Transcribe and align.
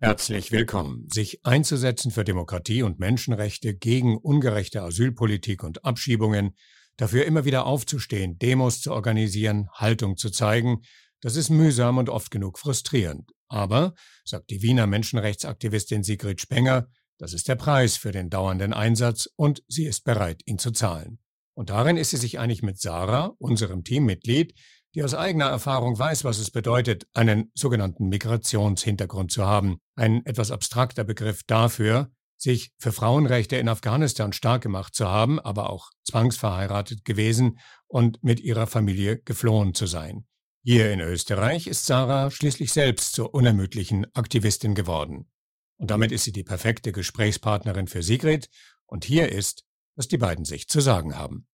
Herzlich 0.00 0.52
willkommen. 0.52 1.08
Sich 1.12 1.44
einzusetzen 1.44 2.12
für 2.12 2.22
Demokratie 2.22 2.84
und 2.84 3.00
Menschenrechte 3.00 3.74
gegen 3.74 4.16
ungerechte 4.16 4.82
Asylpolitik 4.82 5.64
und 5.64 5.84
Abschiebungen, 5.84 6.54
dafür 6.96 7.24
immer 7.24 7.44
wieder 7.44 7.66
aufzustehen, 7.66 8.38
Demos 8.38 8.80
zu 8.80 8.92
organisieren, 8.92 9.68
Haltung 9.72 10.16
zu 10.16 10.30
zeigen, 10.30 10.82
das 11.20 11.34
ist 11.34 11.50
mühsam 11.50 11.98
und 11.98 12.10
oft 12.10 12.30
genug 12.30 12.60
frustrierend. 12.60 13.32
Aber, 13.48 13.94
sagt 14.24 14.50
die 14.50 14.62
Wiener 14.62 14.86
Menschenrechtsaktivistin 14.86 16.04
Sigrid 16.04 16.40
Spenger, 16.40 16.86
das 17.18 17.32
ist 17.32 17.48
der 17.48 17.56
Preis 17.56 17.96
für 17.96 18.12
den 18.12 18.30
dauernden 18.30 18.72
Einsatz 18.72 19.28
und 19.34 19.64
sie 19.66 19.86
ist 19.86 20.04
bereit, 20.04 20.42
ihn 20.44 20.60
zu 20.60 20.70
zahlen. 20.70 21.18
Und 21.54 21.70
darin 21.70 21.96
ist 21.96 22.10
sie 22.10 22.18
sich 22.18 22.38
einig 22.38 22.62
mit 22.62 22.78
Sarah, 22.78 23.34
unserem 23.38 23.82
Teammitglied, 23.82 24.54
die 24.98 25.04
aus 25.04 25.14
eigener 25.14 25.44
Erfahrung 25.44 25.96
weiß, 25.96 26.24
was 26.24 26.40
es 26.40 26.50
bedeutet, 26.50 27.06
einen 27.14 27.52
sogenannten 27.54 28.08
Migrationshintergrund 28.08 29.30
zu 29.30 29.46
haben, 29.46 29.78
ein 29.94 30.26
etwas 30.26 30.50
abstrakter 30.50 31.04
Begriff 31.04 31.44
dafür, 31.46 32.10
sich 32.36 32.72
für 32.80 32.90
Frauenrechte 32.90 33.54
in 33.54 33.68
Afghanistan 33.68 34.32
stark 34.32 34.60
gemacht 34.60 34.96
zu 34.96 35.08
haben, 35.08 35.38
aber 35.38 35.70
auch 35.70 35.90
zwangsverheiratet 36.02 37.04
gewesen 37.04 37.60
und 37.86 38.24
mit 38.24 38.40
ihrer 38.40 38.66
Familie 38.66 39.20
geflohen 39.22 39.72
zu 39.72 39.86
sein. 39.86 40.26
Hier 40.64 40.92
in 40.92 40.98
Österreich 40.98 41.68
ist 41.68 41.86
Sarah 41.86 42.32
schließlich 42.32 42.72
selbst 42.72 43.12
zur 43.12 43.34
unermüdlichen 43.34 44.04
Aktivistin 44.16 44.74
geworden. 44.74 45.30
Und 45.76 45.92
damit 45.92 46.10
ist 46.10 46.24
sie 46.24 46.32
die 46.32 46.42
perfekte 46.42 46.90
Gesprächspartnerin 46.90 47.86
für 47.86 48.02
Sigrid. 48.02 48.48
Und 48.86 49.04
hier 49.04 49.30
ist, 49.30 49.62
was 49.94 50.08
die 50.08 50.18
beiden 50.18 50.44
sich 50.44 50.66
zu 50.66 50.80
sagen 50.80 51.16
haben. 51.16 51.46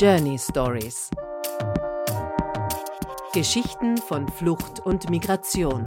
Journey 0.00 0.38
Stories. 0.38 1.10
Geschichten 3.34 3.98
von 3.98 4.26
Flucht 4.28 4.80
und 4.80 5.10
Migration. 5.10 5.84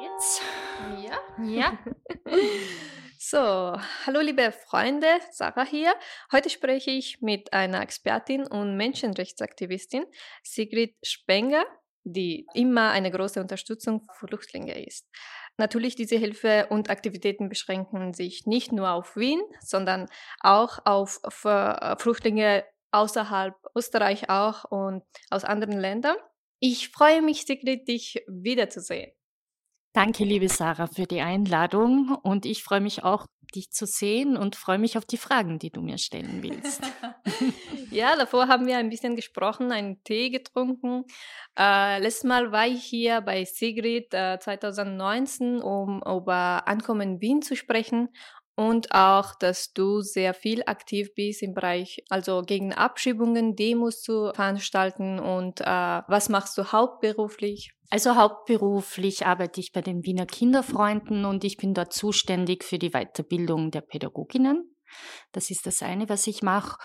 Jetzt? 0.00 0.40
Ja. 1.04 1.18
Ja. 1.44 1.78
So, 3.18 3.38
hallo 4.06 4.20
liebe 4.20 4.52
Freunde, 4.52 5.08
Sarah 5.32 5.66
hier. 5.66 5.92
Heute 6.30 6.48
spreche 6.48 6.92
ich 6.92 7.20
mit 7.20 7.52
einer 7.52 7.82
Expertin 7.82 8.46
und 8.46 8.76
Menschenrechtsaktivistin, 8.76 10.04
Sigrid 10.44 10.94
Spenger, 11.02 11.64
die 12.04 12.46
immer 12.54 12.90
eine 12.92 13.10
große 13.10 13.40
Unterstützung 13.40 14.06
für 14.16 14.28
Flüchtlinge 14.28 14.80
ist. 14.86 15.08
Natürlich, 15.58 15.94
diese 15.96 16.16
Hilfe 16.16 16.66
und 16.68 16.90
Aktivitäten 16.90 17.48
beschränken 17.48 18.12
sich 18.12 18.46
nicht 18.46 18.72
nur 18.72 18.90
auf 18.90 19.16
Wien, 19.16 19.40
sondern 19.60 20.06
auch 20.40 20.78
auf 20.84 21.20
äh, 21.44 21.96
Flüchtlinge 21.98 22.64
außerhalb 22.92 23.54
Österreich 23.74 24.28
auch 24.28 24.64
und 24.64 25.02
aus 25.30 25.44
anderen 25.44 25.78
Ländern. 25.78 26.16
Ich 26.60 26.90
freue 26.90 27.22
mich, 27.22 27.44
Sigrid, 27.46 27.88
dich 27.88 28.22
wiederzusehen. 28.26 29.12
Danke, 29.94 30.24
liebe 30.24 30.48
Sarah, 30.50 30.88
für 30.88 31.06
die 31.06 31.22
Einladung 31.22 32.18
und 32.22 32.44
ich 32.44 32.62
freue 32.62 32.82
mich 32.82 33.02
auch, 33.02 33.26
dich 33.54 33.70
zu 33.70 33.86
sehen 33.86 34.36
und 34.36 34.56
freue 34.56 34.78
mich 34.78 34.98
auf 34.98 35.04
die 35.04 35.16
Fragen, 35.16 35.58
die 35.58 35.70
du 35.70 35.80
mir 35.80 35.98
stellen 35.98 36.42
willst. 36.42 36.82
ja, 37.90 38.16
davor 38.16 38.48
haben 38.48 38.66
wir 38.66 38.78
ein 38.78 38.90
bisschen 38.90 39.16
gesprochen, 39.16 39.72
einen 39.72 40.02
Tee 40.04 40.30
getrunken. 40.30 41.04
Äh, 41.58 42.00
letztes 42.00 42.24
Mal 42.24 42.52
war 42.52 42.66
ich 42.66 42.84
hier 42.84 43.20
bei 43.20 43.44
Sigrid 43.44 44.12
äh, 44.12 44.38
2019, 44.38 45.60
um 45.62 46.02
über 46.02 46.66
Ankommen 46.66 47.20
Wien 47.20 47.42
zu 47.42 47.56
sprechen 47.56 48.08
und 48.56 48.92
auch, 48.92 49.34
dass 49.34 49.72
du 49.72 50.00
sehr 50.00 50.34
viel 50.34 50.62
aktiv 50.66 51.14
bist 51.14 51.42
im 51.42 51.54
Bereich, 51.54 52.02
also 52.08 52.42
gegen 52.42 52.72
Abschiebungen, 52.72 53.54
Demos 53.54 54.00
zu 54.00 54.32
veranstalten 54.34 55.20
und 55.20 55.60
äh, 55.60 55.64
was 55.64 56.28
machst 56.28 56.56
du 56.58 56.72
hauptberuflich? 56.72 57.72
Also 57.90 58.16
hauptberuflich 58.16 59.26
arbeite 59.26 59.60
ich 59.60 59.72
bei 59.72 59.82
den 59.82 60.02
Wiener 60.04 60.26
Kinderfreunden 60.26 61.24
und 61.24 61.44
ich 61.44 61.56
bin 61.56 61.74
dort 61.74 61.92
zuständig 61.92 62.64
für 62.64 62.78
die 62.78 62.90
Weiterbildung 62.90 63.70
der 63.70 63.82
Pädagoginnen. 63.82 64.74
Das 65.32 65.50
ist 65.50 65.66
das 65.66 65.82
eine, 65.82 66.08
was 66.08 66.26
ich 66.26 66.42
mache. 66.42 66.78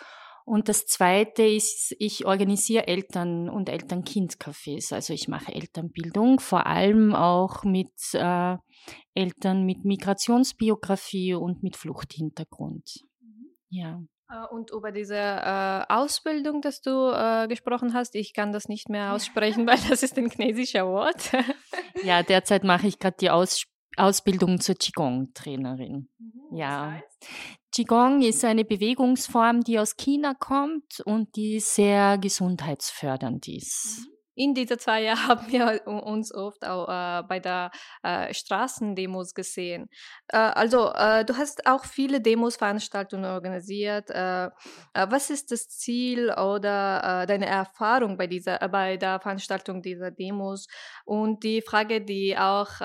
Und 0.46 0.70
das 0.70 0.86
Zweite 0.86 1.44
ist, 1.44 1.96
ich 2.00 2.26
organisiere 2.26 2.88
Eltern- 2.88 3.50
und 3.50 3.70
Eltern-Kind-Cafés. 3.70 4.94
Also 4.94 5.14
ich 5.14 5.28
mache 5.28 5.54
Elternbildung, 5.54 6.40
vor 6.40 6.66
allem 6.66 7.14
auch 7.16 7.64
mit 7.64 7.92
äh, 8.14 8.58
Eltern 9.14 9.66
mit 9.66 9.86
Migrationsbiografie 9.86 11.36
und 11.36 11.64
mit 11.64 11.76
Fluchthintergrund. 11.76 13.04
Mhm. 13.20 13.56
Ja. 13.70 14.02
Äh, 14.30 14.48
und 14.52 14.72
über 14.72 14.92
diese 14.92 15.18
äh, 15.18 15.84
Ausbildung, 15.90 16.62
dass 16.62 16.82
du 16.82 17.12
äh, 17.12 17.48
gesprochen 17.48 17.94
hast, 17.94 18.16
ich 18.16 18.34
kann 18.34 18.52
das 18.52 18.68
nicht 18.68 18.90
mehr 18.90 19.14
aussprechen, 19.14 19.68
weil 19.68 19.78
das 19.90 20.04
ist 20.04 20.18
ein 20.18 20.30
chinesischer 20.30 20.88
Wort. 20.88 21.32
ja, 22.04 22.24
derzeit 22.24 22.64
mache 22.64 22.88
ich 22.88 23.00
gerade 23.00 23.18
die 23.20 23.30
Aus 23.30 23.66
Ausbildung 23.98 24.60
zur 24.60 24.76
Qigong-Trainerin. 24.76 26.10
Mhm, 26.18 26.58
ja. 26.58 26.92
Heißt? 26.92 27.28
Qigong 27.74 28.22
ist 28.22 28.44
eine 28.44 28.66
Bewegungsform, 28.66 29.62
die 29.62 29.80
aus 29.80 29.96
China 29.96 30.34
kommt 30.34 31.02
und 31.06 31.36
die 31.36 31.60
sehr 31.60 32.18
gesundheitsfördernd 32.18 33.48
ist. 33.48 34.08
Mhm 34.08 34.21
in 34.42 34.56
dieser 34.56 34.78
zwei 34.80 35.04
Jahren 35.04 35.28
haben 35.28 35.52
wir 35.52 35.88
uns 35.88 36.34
oft 36.34 36.66
auch 36.66 36.88
äh, 36.90 37.24
bei 37.28 37.40
der 37.40 37.72
äh, 38.04 38.34
Straßendemos 38.34 39.34
gesehen. 39.34 39.88
Äh, 40.28 40.38
also 40.38 40.92
äh, 40.94 41.24
du 41.26 41.38
hast 41.38 41.68
auch 41.68 41.86
viele 41.86 42.22
Demos, 42.22 42.56
Veranstaltungen 42.56 43.26
organisiert. 43.26 44.10
Äh, 44.10 44.46
äh, 44.46 44.50
was 45.10 45.30
ist 45.30 45.52
das 45.52 45.70
Ziel 45.70 46.32
oder 46.32 47.26
deine 47.28 47.46
Erfahrung 47.46 48.18
bei 48.18 48.28
dieser, 48.28 48.58
bei 48.70 48.98
der 48.98 49.20
Veranstaltung 49.20 49.82
dieser 49.82 50.12
Demos? 50.12 50.68
Und 51.06 51.44
die 51.44 51.62
Frage, 51.62 52.02
die 52.02 52.38
auch 52.38 52.82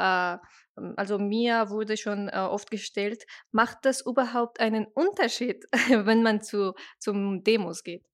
also 0.97 1.19
mir 1.19 1.71
wurde 1.71 1.97
schon 1.97 2.28
oft 2.28 2.71
gestellt, 2.71 3.25
macht 3.50 3.78
das 3.83 4.05
überhaupt 4.05 4.61
einen 4.61 4.87
Unterschied, 4.87 5.65
wenn 5.89 6.22
man 6.22 6.43
zu 6.43 6.75
zum 6.99 7.43
Demos 7.43 7.83
geht? 7.83 8.05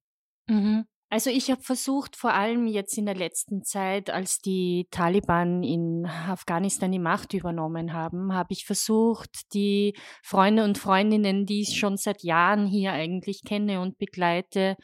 Mhm. 0.47 0.85
Also 1.13 1.29
ich 1.29 1.51
habe 1.51 1.61
versucht, 1.61 2.15
vor 2.15 2.33
allem 2.33 2.65
jetzt 2.65 2.97
in 2.97 3.05
der 3.05 3.13
letzten 3.13 3.63
Zeit, 3.63 4.09
als 4.09 4.39
die 4.39 4.87
Taliban 4.89 5.61
in 5.61 6.07
Afghanistan 6.07 6.91
die 6.91 6.97
Macht 6.97 7.35
übernommen 7.35 7.93
haben, 7.93 8.33
habe 8.33 8.51
ich 8.51 8.65
versucht, 8.65 9.53
die 9.53 9.95
Freunde 10.23 10.63
und 10.63 10.79
Freundinnen, 10.79 11.45
die 11.45 11.61
ich 11.61 11.77
schon 11.77 11.97
seit 11.97 12.23
Jahren 12.23 12.65
hier 12.65 12.93
eigentlich 12.93 13.43
kenne 13.45 13.79
und 13.79 13.99
begleite, 13.99 14.75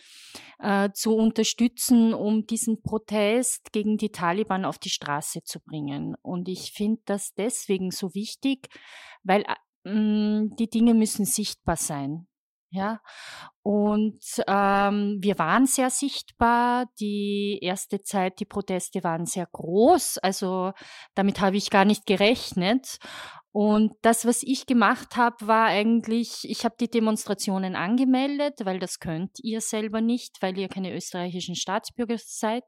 äh, 0.60 0.92
zu 0.94 1.16
unterstützen, 1.16 2.14
um 2.14 2.46
diesen 2.46 2.84
Protest 2.84 3.72
gegen 3.72 3.98
die 3.98 4.12
Taliban 4.12 4.66
auf 4.66 4.78
die 4.78 4.92
Straße 4.92 5.42
zu 5.44 5.60
bringen. 5.60 6.14
Und 6.22 6.48
ich 6.48 6.74
finde 6.74 7.02
das 7.06 7.34
deswegen 7.34 7.90
so 7.90 8.14
wichtig, 8.14 8.68
weil 9.24 9.46
äh, 9.84 10.46
die 10.60 10.70
Dinge 10.72 10.94
müssen 10.94 11.26
sichtbar 11.26 11.76
sein. 11.76 12.29
Ja, 12.72 13.00
und 13.64 14.24
ähm, 14.48 15.18
wir 15.22 15.40
waren 15.40 15.66
sehr 15.66 15.90
sichtbar. 15.90 16.86
Die 17.00 17.58
erste 17.62 18.02
Zeit, 18.04 18.40
die 18.40 18.46
Proteste 18.46 19.04
waren 19.04 19.26
sehr 19.26 19.48
groß. 19.52 20.20
Also 20.20 20.74
damit 21.16 21.42
habe 21.42 21.58
ich 21.58 21.72
gar 21.72 21.86
nicht 21.86 22.06
gerechnet. 22.06 23.00
Und 23.52 23.94
das, 24.04 24.26
was 24.28 24.44
ich 24.44 24.68
gemacht 24.68 25.16
habe, 25.16 25.48
war 25.48 25.66
eigentlich, 25.66 26.48
ich 26.48 26.64
habe 26.64 26.76
die 26.80 26.90
Demonstrationen 26.90 27.76
angemeldet, 27.76 28.64
weil 28.64 28.78
das 28.78 29.00
könnt 29.00 29.40
ihr 29.40 29.62
selber 29.62 30.02
nicht, 30.02 30.38
weil 30.42 30.56
ihr 30.58 30.68
keine 30.70 30.94
österreichischen 30.96 31.56
Staatsbürger 31.56 32.18
seid. 32.20 32.66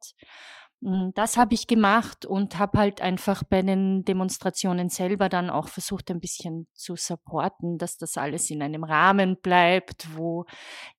Hm, 0.84 1.12
das 1.14 1.38
habe 1.38 1.53
ich 1.53 1.68
gemacht 1.68 2.25
und 2.25 2.58
habe 2.58 2.80
halt 2.80 3.02
einfach 3.02 3.44
bei 3.44 3.62
den 3.62 4.03
Demonstrationen 4.03 4.90
selber 4.90 5.30
dann 5.30 5.52
auch 5.52 5.68
versucht, 5.68 6.09
ein 6.09 6.19
bisschen 6.19 6.68
zu 6.74 6.96
supporten, 6.96 7.78
dass 7.78 7.97
das 7.97 8.18
alles 8.18 8.50
in 8.50 8.64
einem 8.64 8.84
Rahmen 8.84 9.38
bleibt, 9.42 10.16
wo 10.16 10.46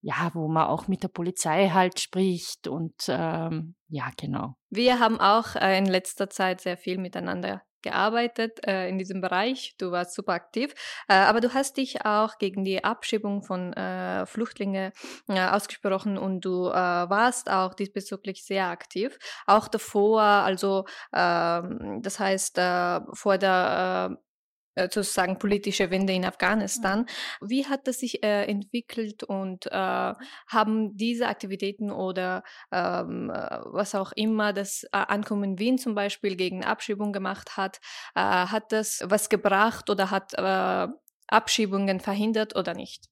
ja, 0.01 0.31
wo 0.35 0.47
man 0.47 0.69
auch 0.69 0.87
mit 0.87 1.03
der 1.03 1.09
Polizei 1.09 1.71
halt 1.71 1.99
spricht 1.99 2.69
und 2.69 2.95
ähm, 3.09 3.75
ja, 3.89 4.11
genau. 4.17 4.55
Wir 4.71 5.01
haben 5.01 5.21
auch 5.21 5.57
äh, 5.57 5.77
in 5.79 5.87
letzter 5.87 6.31
Zeit 6.31 6.61
sehr 6.61 6.77
viel 6.77 6.99
miteinander 6.99 7.63
gearbeitet 7.83 8.67
äh, 8.67 8.89
in 8.89 8.99
diesem 8.99 9.21
Bereich. 9.21 9.75
Du 9.79 9.91
warst 9.91 10.15
super 10.15 10.33
aktiv, 10.33 10.75
äh, 11.09 11.15
aber 11.15 11.41
du 11.41 11.53
hast 11.55 11.77
dich 11.77 12.05
auch 12.05 12.39
gegen 12.39 12.65
die 12.65 12.85
Abschiebung 12.85 13.43
von 13.43 13.73
äh, 13.73 14.27
Flüchtlingen 14.27 14.93
äh, 15.29 15.41
ausgesprochen 15.41 16.19
und 16.19 16.45
du 16.45 16.69
äh, 16.69 16.73
warst 16.73 17.51
auch 17.51 17.75
diesbezüglich 17.75 18.45
sehr 18.45 18.69
aktiv. 18.69 19.19
Auch 19.47 19.69
davor, 19.69 20.23
also 20.23 20.85
ähm, 21.13 22.01
das 22.03 22.19
heißt 22.19 22.59
äh, 22.59 23.01
vor 23.13 23.39
der 23.39 24.11
äh, 24.13 24.32
sozusagen 24.77 25.39
politische 25.39 25.91
Wende 25.91 26.13
in 26.13 26.25
Afghanistan. 26.25 27.07
Wie 27.41 27.67
hat 27.67 27.87
das 27.87 27.99
sich 28.01 28.23
äh, 28.23 28.45
entwickelt 28.45 29.23
und 29.23 29.67
äh, 29.67 29.71
haben 30.49 30.97
diese 30.97 31.29
Aktivitäten 31.29 31.91
oder 31.91 32.43
ähm, 32.71 33.31
äh, 33.31 33.59
was 33.65 33.95
auch 33.95 34.13
immer 34.13 34.53
das 34.53 34.85
äh, 34.85 34.89
Ankommen 34.93 35.59
Wien 35.59 35.79
zum 35.79 35.95
Beispiel 35.95 36.37
gegen 36.37 36.65
Abschiebung 36.65 37.13
gemacht 37.13 37.57
hat, 37.57 37.81
äh, 38.15 38.21
hat 38.21 38.73
das 38.73 39.03
was 39.05 39.29
gebracht 39.29 39.91
oder 39.91 40.11
hat 40.11 40.33
Abschiebungen 41.29 42.01
verhindert 42.01 42.57
oder 42.57 42.75
nicht? 42.75 43.12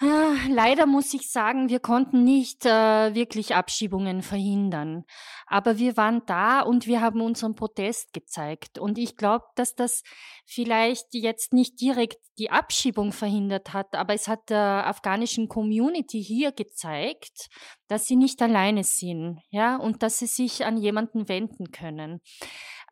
Ah, 0.00 0.36
leider 0.48 0.86
muss 0.86 1.12
ich 1.12 1.28
sagen, 1.28 1.68
wir 1.68 1.80
konnten 1.80 2.22
nicht 2.22 2.64
äh, 2.64 3.14
wirklich 3.14 3.56
Abschiebungen 3.56 4.22
verhindern. 4.22 5.04
Aber 5.46 5.78
wir 5.78 5.96
waren 5.96 6.22
da 6.24 6.60
und 6.60 6.86
wir 6.86 7.00
haben 7.00 7.20
unseren 7.20 7.56
Protest 7.56 8.12
gezeigt. 8.12 8.78
Und 8.78 8.96
ich 8.96 9.16
glaube, 9.16 9.46
dass 9.56 9.74
das 9.74 10.04
vielleicht 10.46 11.06
jetzt 11.14 11.52
nicht 11.52 11.80
direkt 11.80 12.18
die 12.38 12.48
Abschiebung 12.48 13.10
verhindert 13.10 13.72
hat, 13.72 13.96
aber 13.96 14.14
es 14.14 14.28
hat 14.28 14.50
der 14.50 14.86
afghanischen 14.86 15.48
Community 15.48 16.22
hier 16.22 16.52
gezeigt, 16.52 17.48
dass 17.88 18.04
sie 18.04 18.14
nicht 18.14 18.40
alleine 18.40 18.84
sind, 18.84 19.40
ja, 19.50 19.76
und 19.76 20.04
dass 20.04 20.20
sie 20.20 20.26
sich 20.26 20.64
an 20.64 20.76
jemanden 20.76 21.28
wenden 21.28 21.72
können. 21.72 22.20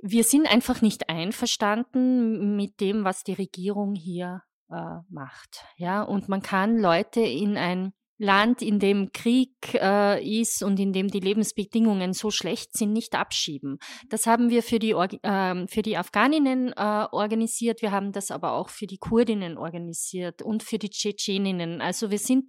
Wir 0.03 0.25
sind 0.25 0.51
einfach 0.51 0.83
nicht 0.83 1.09
einverstanden 1.09 2.57
mit 2.57 2.81
dem, 2.81 3.05
was 3.05 3.23
die 3.23 3.35
Regierung 3.35 3.95
hier 3.95 4.43
äh, 4.71 5.01
macht. 5.09 5.65
Ja, 5.77 6.03
und 6.03 6.29
man 6.29 6.43
kann 6.43 6.79
Leute 6.79 7.21
in 7.21 7.57
ein 7.57 7.93
Land, 8.19 8.63
in 8.63 8.79
dem 8.79 9.13
Krieg 9.13 9.53
äh, 9.75 10.23
ist 10.25 10.63
und 10.63 10.81
in 10.81 10.93
dem 10.93 11.09
die 11.09 11.21
Lebensbedingungen 11.21 12.15
so 12.15 12.31
schlecht 12.31 12.77
sind, 12.77 12.93
nicht 12.93 13.15
abschieben. 13.15 13.79
Das 14.09 14.27
haben 14.27 14.49
wir 14.49 14.63
für 14.63 14.79
die, 14.79 14.93
äh, 14.93 15.67
für 15.69 15.83
die 15.83 15.99
Afghaninnen 15.99 16.73
äh, 16.73 17.07
organisiert, 17.13 17.83
wir 17.83 17.93
haben 17.93 18.13
das 18.13 18.31
aber 18.31 18.53
auch 18.53 18.71
für 18.71 18.87
die 18.87 18.99
Kurdinnen 18.99 19.59
organisiert 19.59 20.41
und 20.41 20.63
für 20.63 20.79
die 20.79 20.91
Tschetscheninnen. 20.91 21.83
Also 21.83 22.11
wir 22.11 22.19
sind 22.19 22.47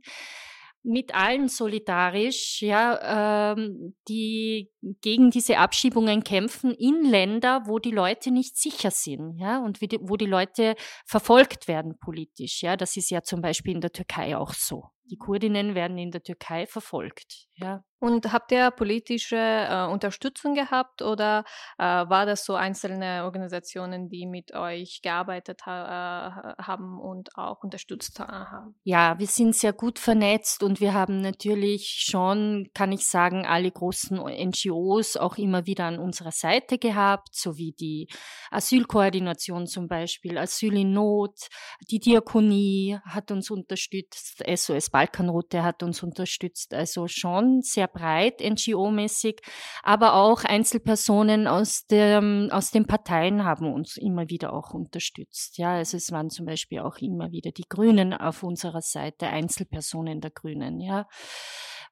mit 0.88 1.14
allen 1.14 1.50
solidarisch, 1.50 2.62
ja, 2.62 3.52
ähm, 3.54 3.96
die 4.08 4.72
gegen 5.02 5.32
diese 5.32 5.58
Abschiebungen 5.58 6.24
kämpfen 6.24 6.74
in 6.74 7.04
Länder, 7.04 7.64
wo 7.66 7.78
die 7.78 7.92
Leute 7.92 8.32
nicht 8.32 8.58
sicher 8.58 8.92
sind, 8.92 9.38
ja, 9.38 9.60
und 9.60 9.82
die, 9.82 10.00
wo 10.02 10.16
die 10.16 10.26
Leute 10.26 10.76
verfolgt 11.06 11.68
werden 11.68 11.98
politisch, 12.00 12.64
ja. 12.64 12.78
Das 12.78 12.96
ist 12.96 13.10
ja 13.10 13.22
zum 13.22 13.42
Beispiel 13.42 13.76
in 13.76 13.82
der 13.82 13.92
Türkei 13.92 14.38
auch 14.38 14.54
so. 14.54 14.86
Die 15.10 15.18
Kurdinnen 15.18 15.76
werden 15.76 15.98
in 15.98 16.12
der 16.12 16.24
Türkei 16.24 16.68
verfolgt, 16.68 17.48
ja. 17.56 17.84
Und 18.00 18.32
habt 18.32 18.52
ihr 18.52 18.70
politische 18.70 19.38
äh, 19.38 19.88
Unterstützung 19.88 20.54
gehabt 20.54 21.02
oder 21.02 21.46
äh, 21.80 21.84
war 21.84 22.28
das 22.28 22.46
so 22.46 22.54
einzelne 22.54 23.24
Organisationen, 23.24 24.08
die 24.08 24.28
mit 24.28 24.54
euch 24.54 25.02
gearbeitet 25.02 25.66
ha 25.66 26.56
äh, 26.60 26.62
haben 26.62 27.00
und 27.00 27.36
auch 27.36 27.64
unterstützt 27.64 28.20
haben? 28.20 28.76
Ja, 28.84 29.18
wir 29.18 29.26
sind 29.26 29.56
sehr 29.56 29.74
gut 29.74 29.98
vernetzt 29.98 30.62
und 30.62 30.80
wir 30.80 30.94
haben 30.94 31.22
natürlich 31.22 32.04
schon, 32.08 32.70
kann 32.76 32.92
ich 32.92 33.08
sagen, 33.08 33.48
alle 33.48 33.72
großen 33.72 34.20
NGOs 34.20 35.18
auch 35.18 35.38
immer 35.38 35.66
wieder 35.66 35.86
an 35.86 35.98
unserer 35.98 36.32
Seite 36.32 36.78
gehabt, 36.78 37.34
sowie 37.34 37.74
die 37.80 38.10
Asylkoordination 38.52 39.66
zum 39.66 39.88
Beispiel, 39.88 40.38
Asyl 40.38 40.78
in 40.78 40.94
Not, 40.94 41.48
die 41.90 42.00
Diakonie 42.00 43.00
hat 43.06 43.32
uns 43.32 43.50
unterstützt, 43.50 44.44
SOS 44.48 44.92
Balkanroute 44.98 45.62
hat 45.62 45.84
uns 45.84 46.02
unterstützt, 46.02 46.74
also 46.74 47.08
schon 47.08 47.62
sehr 47.62 47.88
breit, 47.88 48.42
NGO-mäßig, 48.42 49.42
aber 49.84 50.16
auch 50.16 50.44
Einzelpersonen 50.44 51.46
aus, 51.46 51.86
dem, 51.86 52.50
aus 52.52 52.72
den 52.72 52.88
Parteien 52.88 53.44
haben 53.44 53.72
uns 53.72 53.98
immer 53.98 54.28
wieder 54.28 54.54
auch 54.54 54.74
unterstützt. 54.74 55.60
Ja, 55.60 55.74
also 55.74 55.98
es 55.98 56.12
waren 56.12 56.32
zum 56.32 56.48
Beispiel 56.48 56.80
auch 56.80 56.98
immer 56.98 57.30
wieder 57.30 57.52
die 57.52 57.68
Grünen 57.70 58.12
auf 58.12 58.42
unserer 58.42 58.82
Seite, 58.82 59.28
Einzelpersonen 59.28 60.20
der 60.20 60.32
Grünen, 60.32 60.80
ja. 60.80 61.06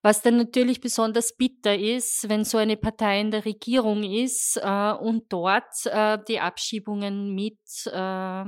Was 0.01 0.23
dann 0.23 0.37
natürlich 0.37 0.81
besonders 0.81 1.35
bitter 1.35 1.77
ist, 1.77 2.27
wenn 2.27 2.43
so 2.43 2.57
eine 2.57 2.75
Partei 2.75 3.21
in 3.21 3.29
der 3.29 3.45
Regierung 3.45 4.01
ist 4.03 4.59
äh, 4.61 4.91
und 4.93 5.31
dort 5.31 5.85
äh, 5.85 6.17
die 6.27 6.39
Abschiebungen 6.39 7.35
mit 7.35 7.59
äh, 7.85 8.45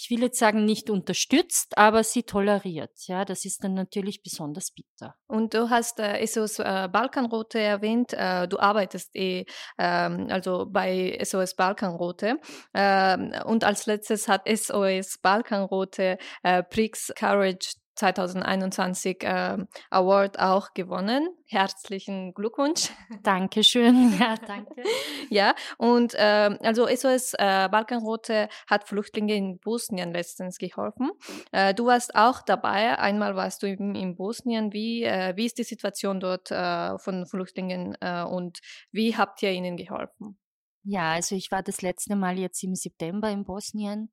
ich 0.00 0.10
will 0.10 0.22
jetzt 0.22 0.38
sagen, 0.38 0.64
nicht 0.64 0.90
unterstützt, 0.90 1.76
aber 1.76 2.04
sie 2.04 2.22
toleriert. 2.22 2.92
Ja, 3.08 3.24
das 3.24 3.44
ist 3.44 3.64
dann 3.64 3.74
natürlich 3.74 4.22
besonders 4.22 4.70
bitter. 4.70 5.16
Und 5.26 5.54
du 5.54 5.70
hast 5.70 5.98
äh, 5.98 6.24
SOS 6.24 6.60
äh, 6.60 6.88
Balkanrote 6.90 7.58
erwähnt. 7.58 8.12
Äh, 8.12 8.46
du 8.46 8.60
arbeitest 8.60 9.10
eh, 9.16 9.44
ähm, 9.76 10.28
also 10.30 10.66
bei 10.70 11.18
SOS 11.20 11.56
Balkanrote. 11.56 12.38
Ähm, 12.74 13.34
und 13.44 13.64
als 13.64 13.86
letztes 13.86 14.28
hat 14.28 14.48
SOS 14.48 15.18
Balkanrote 15.18 16.18
äh, 16.44 16.62
Prix 16.62 17.12
Courage 17.18 17.74
2021 17.98 19.24
äh, 19.24 19.58
Award 19.90 20.38
auch 20.38 20.72
gewonnen. 20.72 21.28
Herzlichen 21.46 22.32
Glückwunsch. 22.34 22.90
Dankeschön. 23.22 23.98
Ja, 24.18 24.34
danke. 24.46 24.82
ja, 25.30 25.54
und 25.76 26.14
äh, 26.14 26.56
also 26.62 26.86
SOS 26.86 27.34
äh, 27.34 27.68
Balkanrote 27.70 28.48
hat 28.66 28.88
Flüchtlinge 28.88 29.34
in 29.34 29.58
Bosnien 29.58 30.12
letztens 30.12 30.58
geholfen. 30.58 31.10
Äh, 31.52 31.74
du 31.74 31.86
warst 31.86 32.14
auch 32.14 32.42
dabei. 32.42 32.98
Einmal 32.98 33.36
warst 33.36 33.62
du 33.62 33.68
in, 33.68 33.94
in 33.94 34.16
Bosnien. 34.16 34.72
Wie, 34.72 35.04
äh, 35.04 35.36
wie 35.36 35.46
ist 35.46 35.58
die 35.58 35.64
Situation 35.64 36.20
dort 36.20 36.50
äh, 36.50 36.98
von 36.98 37.26
Flüchtlingen 37.26 37.96
äh, 38.00 38.22
und 38.22 38.60
wie 38.90 39.16
habt 39.16 39.42
ihr 39.42 39.52
ihnen 39.52 39.76
geholfen? 39.76 40.38
Ja, 40.84 41.12
also 41.12 41.34
ich 41.34 41.50
war 41.50 41.62
das 41.62 41.82
letzte 41.82 42.16
Mal 42.16 42.38
jetzt 42.38 42.62
im 42.62 42.74
September 42.74 43.30
in 43.30 43.44
Bosnien 43.44 44.10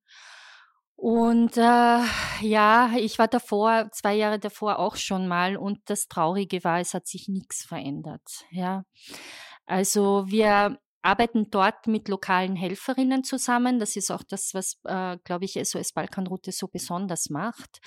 und 0.96 1.56
äh, 1.58 2.00
ja, 2.40 2.90
ich 2.98 3.18
war 3.18 3.28
davor, 3.28 3.90
zwei 3.92 4.14
Jahre 4.14 4.38
davor 4.38 4.78
auch 4.78 4.96
schon 4.96 5.28
mal 5.28 5.56
und 5.56 5.78
das 5.86 6.08
Traurige 6.08 6.64
war, 6.64 6.80
es 6.80 6.94
hat 6.94 7.06
sich 7.06 7.28
nichts 7.28 7.64
verändert. 7.64 8.44
Ja. 8.50 8.84
Also 9.66 10.24
wir 10.26 10.78
arbeiten 11.06 11.50
dort 11.50 11.86
mit 11.86 12.08
lokalen 12.08 12.56
Helferinnen 12.56 13.24
zusammen. 13.24 13.78
Das 13.78 13.94
ist 13.96 14.10
auch 14.10 14.22
das, 14.24 14.54
was, 14.54 14.78
äh, 14.84 15.18
glaube 15.22 15.44
ich, 15.44 15.52
SOS 15.62 15.92
Balkanroute 15.92 16.50
so 16.50 16.66
besonders 16.66 17.30
macht. 17.30 17.78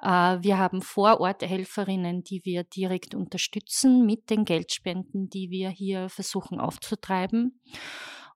Äh, 0.00 0.38
wir 0.40 0.58
haben 0.58 0.80
vor 0.80 1.20
Ort 1.20 1.42
Helferinnen, 1.42 2.24
die 2.24 2.44
wir 2.44 2.64
direkt 2.64 3.14
unterstützen 3.14 4.06
mit 4.06 4.30
den 4.30 4.44
Geldspenden, 4.44 5.28
die 5.28 5.50
wir 5.50 5.68
hier 5.68 6.08
versuchen 6.08 6.60
aufzutreiben. 6.60 7.60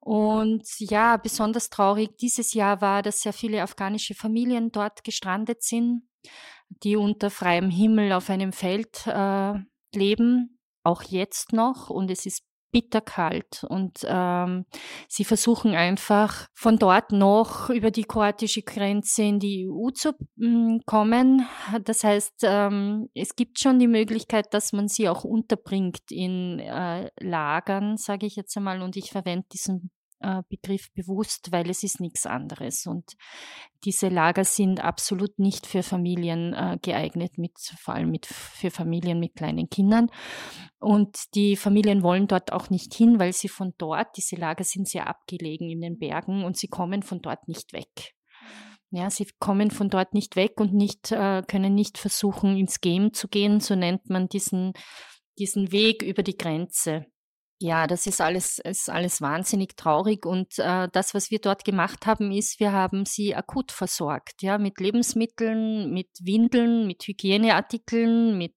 Und 0.07 0.63
ja, 0.79 1.17
besonders 1.17 1.69
traurig 1.69 2.17
dieses 2.17 2.55
Jahr 2.55 2.81
war, 2.81 3.03
dass 3.03 3.23
sehr 3.23 3.33
viele 3.33 3.61
afghanische 3.61 4.15
Familien 4.15 4.71
dort 4.71 5.03
gestrandet 5.03 5.65
sind, 5.65 6.03
die 6.69 6.95
unter 6.95 7.29
freiem 7.29 7.71
Himmel 7.71 8.13
auf 8.13 8.31
einem 8.31 8.53
Feld 8.53 9.05
äh, 9.09 9.55
leben, 9.93 10.61
auch 10.85 11.03
jetzt 11.03 11.53
noch. 11.53 11.91
Und 11.91 12.09
es 12.13 12.25
ist 12.25 12.45
bitterkalt 12.71 13.65
und 13.69 14.07
ähm, 14.07 14.67
sie 15.09 15.25
versuchen 15.25 15.75
einfach 15.75 16.47
von 16.55 16.79
dort 16.79 17.11
noch 17.11 17.71
über 17.71 17.91
die 17.91 18.05
kroatische 18.05 18.63
Grenze 18.63 19.23
in 19.23 19.41
die 19.41 19.67
EU 19.69 19.91
zu 19.91 20.11
äh, 20.11 20.79
kommen. 20.87 21.49
Das 21.83 22.05
heißt, 22.05 22.43
ähm, 22.43 23.09
es 23.15 23.35
gibt 23.35 23.59
schon 23.59 23.81
die 23.81 23.89
Möglichkeit, 23.89 24.55
dass 24.55 24.73
man 24.73 24.87
sie 24.87 25.09
auch 25.09 25.25
unterbringt 25.25 26.13
in 26.13 26.61
äh, 26.61 27.11
Lagern, 27.19 27.97
sage 27.97 28.27
ich 28.27 28.37
jetzt 28.37 28.57
einmal, 28.57 28.83
und 28.83 28.97
ich 28.97 29.11
verwende 29.11 29.47
diesen 29.53 29.91
Begriff 30.49 30.93
bewusst, 30.93 31.53
weil 31.53 31.69
es 31.71 31.83
ist 31.83 32.01
nichts 32.01 32.27
anderes. 32.27 32.87
Und 32.87 33.17
diese 33.85 34.09
Lager 34.09 34.45
sind 34.45 34.83
absolut 34.83 35.39
nicht 35.39 35.67
für 35.67 35.83
Familien 35.83 36.55
äh, 36.55 36.79
geeignet, 36.81 37.39
mit, 37.39 37.59
vor 37.79 37.95
allem 37.95 38.11
mit, 38.11 38.27
für 38.27 38.71
Familien 38.71 39.21
mit 39.21 39.35
kleinen 39.35 39.69
Kindern. 39.69 40.11
Und 40.79 41.35
die 41.35 41.57
Familien 41.57 42.03
wollen 42.03 42.27
dort 42.27 42.53
auch 42.53 42.71
nicht 42.71 42.95
hin, 42.95 43.19
weil 43.19 43.33
sie 43.33 43.49
von 43.49 43.75
dort, 43.79 44.17
diese 44.17 44.37
Lager 44.37 44.65
sind 44.65 44.89
sehr 44.89 45.07
abgelegen 45.07 45.71
in 45.71 45.81
den 45.81 45.99
Bergen 45.99 46.45
und 46.45 46.57
sie 46.57 46.69
kommen 46.69 47.03
von 47.03 47.21
dort 47.21 47.47
nicht 47.49 47.73
weg. 47.73 48.15
Ja, 48.91 49.11
sie 49.11 49.27
kommen 49.41 49.71
von 49.71 49.91
dort 49.91 50.15
nicht 50.15 50.37
weg 50.37 50.61
und 50.61 50.73
nicht, 50.73 51.13
äh, 51.13 51.43
können 51.47 51.75
nicht 51.75 51.99
versuchen, 51.99 52.57
ins 52.57 52.81
Game 52.81 53.13
zu 53.13 53.29
gehen, 53.29 53.61
so 53.61 53.75
nennt 53.75 54.09
man 54.09 54.29
diesen, 54.29 54.73
diesen 55.39 55.73
Weg 55.73 56.03
über 56.03 56.23
die 56.23 56.37
Grenze. 56.37 57.07
Ja, 57.59 57.87
das 57.87 58.07
ist 58.07 58.21
alles, 58.21 58.59
ist 58.59 58.91
alles 58.91 59.23
wahnsinnig 59.23 59.77
traurig. 59.77 60.27
Und 60.27 60.59
äh, 60.59 60.89
das, 60.93 61.15
was 61.15 61.31
wir 61.31 61.39
dort 61.39 61.65
gemacht 61.65 62.05
haben, 62.05 62.31
ist, 62.31 62.61
wir 62.61 62.73
haben 62.73 63.07
sie 63.07 63.35
akut 63.35 63.73
versorgt, 63.73 64.43
ja, 64.43 64.59
mit 64.59 64.79
Lebensmitteln, 64.79 65.91
mit 65.91 66.11
Windeln, 66.21 66.87
mit 66.87 67.05
Hygieneartikeln, 67.05 68.37
mit, 68.37 68.55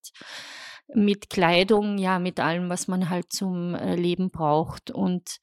mit 0.93 1.29
Kleidung, 1.29 1.97
ja, 1.97 2.19
mit 2.19 2.41
allem, 2.41 2.69
was 2.69 2.89
man 2.89 3.09
halt 3.09 3.31
zum 3.31 3.73
äh, 3.73 3.95
Leben 3.95 4.31
braucht. 4.31 4.91
Und 4.91 5.39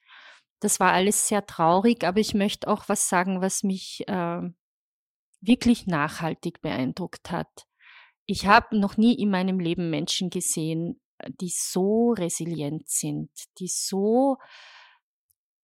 das 0.60 0.78
war 0.78 0.92
alles 0.92 1.26
sehr 1.28 1.46
traurig, 1.46 2.04
aber 2.04 2.20
ich 2.20 2.34
möchte 2.34 2.68
auch 2.68 2.88
was 2.88 3.08
sagen, 3.08 3.40
was 3.40 3.62
mich 3.62 4.04
äh, 4.06 4.40
wirklich 5.40 5.86
nachhaltig 5.86 6.60
beeindruckt 6.60 7.30
hat. 7.30 7.64
Ich 8.26 8.46
habe 8.46 8.78
noch 8.78 8.98
nie 8.98 9.14
in 9.14 9.30
meinem 9.30 9.60
Leben 9.60 9.88
Menschen 9.88 10.28
gesehen, 10.28 11.00
die 11.40 11.52
so 11.54 12.12
resilient 12.12 12.88
sind, 12.88 13.30
die 13.58 13.68
so 13.68 14.36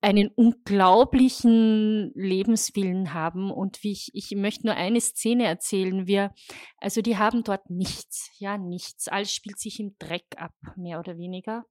einen 0.03 0.29
unglaublichen 0.35 2.11
Lebenswillen 2.15 3.15
haben 3.15 3.53
und 3.53 3.85
wie 3.85 3.93
ich, 3.93 4.11
ich 4.15 4.33
möchte 4.35 4.67
nur 4.67 4.75
eine 4.75 5.01
Szene 5.01 5.45
erzählen. 5.47 6.09
Wir, 6.09 6.35
also 6.79 7.03
die 7.03 7.19
haben 7.19 7.45
dort 7.45 7.71
nichts, 7.71 8.31
ja, 8.39 8.59
nichts. 8.59 9.07
Alles 9.07 9.33
spielt 9.33 9.61
sich 9.61 9.79
im 9.79 9.97
Dreck 10.01 10.27
ab, 10.37 10.55
mehr 10.77 10.99
oder 10.99 11.19
weniger. 11.19 11.65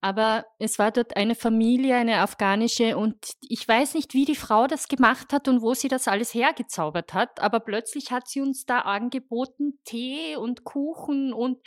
Aber 0.00 0.46
es 0.60 0.78
war 0.78 0.92
dort 0.92 1.16
eine 1.16 1.34
Familie, 1.34 1.96
eine 1.96 2.18
afghanische, 2.18 2.96
und 2.96 3.16
ich 3.40 3.66
weiß 3.66 3.94
nicht, 3.94 4.14
wie 4.14 4.24
die 4.24 4.36
Frau 4.36 4.68
das 4.68 4.86
gemacht 4.86 5.32
hat 5.32 5.48
und 5.48 5.60
wo 5.60 5.74
sie 5.74 5.88
das 5.88 6.06
alles 6.06 6.34
hergezaubert 6.34 7.14
hat, 7.14 7.40
aber 7.40 7.58
plötzlich 7.58 8.12
hat 8.12 8.28
sie 8.28 8.40
uns 8.40 8.64
da 8.64 8.80
angeboten 8.80 9.80
Tee 9.84 10.36
und 10.36 10.62
Kuchen 10.62 11.32
und, 11.32 11.58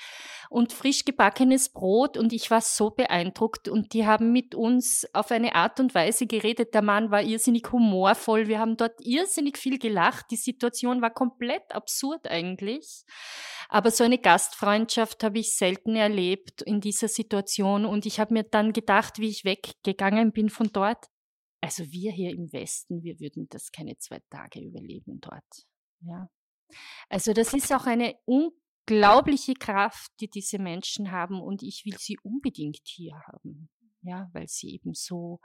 und 0.50 0.71
frisch 0.71 1.03
gebackenes 1.03 1.73
Brot 1.73 2.15
und 2.15 2.31
ich 2.31 2.50
war 2.50 2.61
so 2.61 2.89
beeindruckt 2.89 3.67
und 3.67 3.91
die 3.93 4.07
haben 4.07 4.31
mit 4.31 4.55
uns 4.55 5.05
auf 5.11 5.31
eine 5.31 5.55
Art 5.55 5.81
und 5.81 5.93
Weise 5.93 6.25
geredet. 6.25 6.73
Der 6.73 6.81
Mann 6.81 7.11
war 7.11 7.21
irrsinnig 7.21 7.69
humorvoll, 7.69 8.47
wir 8.47 8.59
haben 8.59 8.77
dort 8.77 8.95
irrsinnig 9.01 9.57
viel 9.57 9.77
gelacht, 9.77 10.27
die 10.31 10.38
Situation 10.38 11.01
war 11.01 11.09
komplett 11.09 11.75
absurd 11.75 12.27
eigentlich. 12.27 13.03
Aber 13.73 13.89
so 13.91 14.03
eine 14.03 14.17
Gastfreundschaft 14.17 15.23
habe 15.23 15.39
ich 15.39 15.55
selten 15.55 15.95
erlebt 15.95 16.61
in 16.61 16.81
dieser 16.81 17.07
Situation 17.07 17.85
und 17.85 18.05
ich 18.05 18.19
habe 18.22 18.34
mir 18.34 18.44
dann 18.44 18.72
gedacht, 18.72 19.20
wie 19.20 19.28
ich 19.28 19.44
weggegangen 19.44 20.32
bin 20.32 20.50
von 20.50 20.70
dort, 20.72 21.08
also 21.62 21.92
wir 21.92 22.12
hier 22.12 22.32
im 22.32 22.51
Westen, 22.54 23.04
wir 23.04 23.20
würden 23.20 23.48
das 23.50 23.72
keine 23.72 23.98
zwei 23.98 24.20
Tage 24.30 24.62
überleben 24.62 25.20
dort. 25.20 25.68
Ja. 26.00 26.30
Also 27.10 27.34
das 27.34 27.54
ist 27.54 27.72
auch 27.72 27.86
eine 27.86 28.16
unglaubliche 28.25 29.54
Kraft, 29.54 30.12
die 30.20 30.30
diese 30.30 30.58
Menschen 30.58 31.12
haben 31.12 31.42
und 31.42 31.62
ich 31.62 31.84
will 31.86 31.98
sie 31.98 32.18
unbedingt 32.24 32.82
hier 32.86 33.20
haben. 33.28 33.70
Ja, 34.04 34.30
weil 34.34 34.48
sie 34.48 34.74
eben 34.74 34.96
so, 34.96 35.40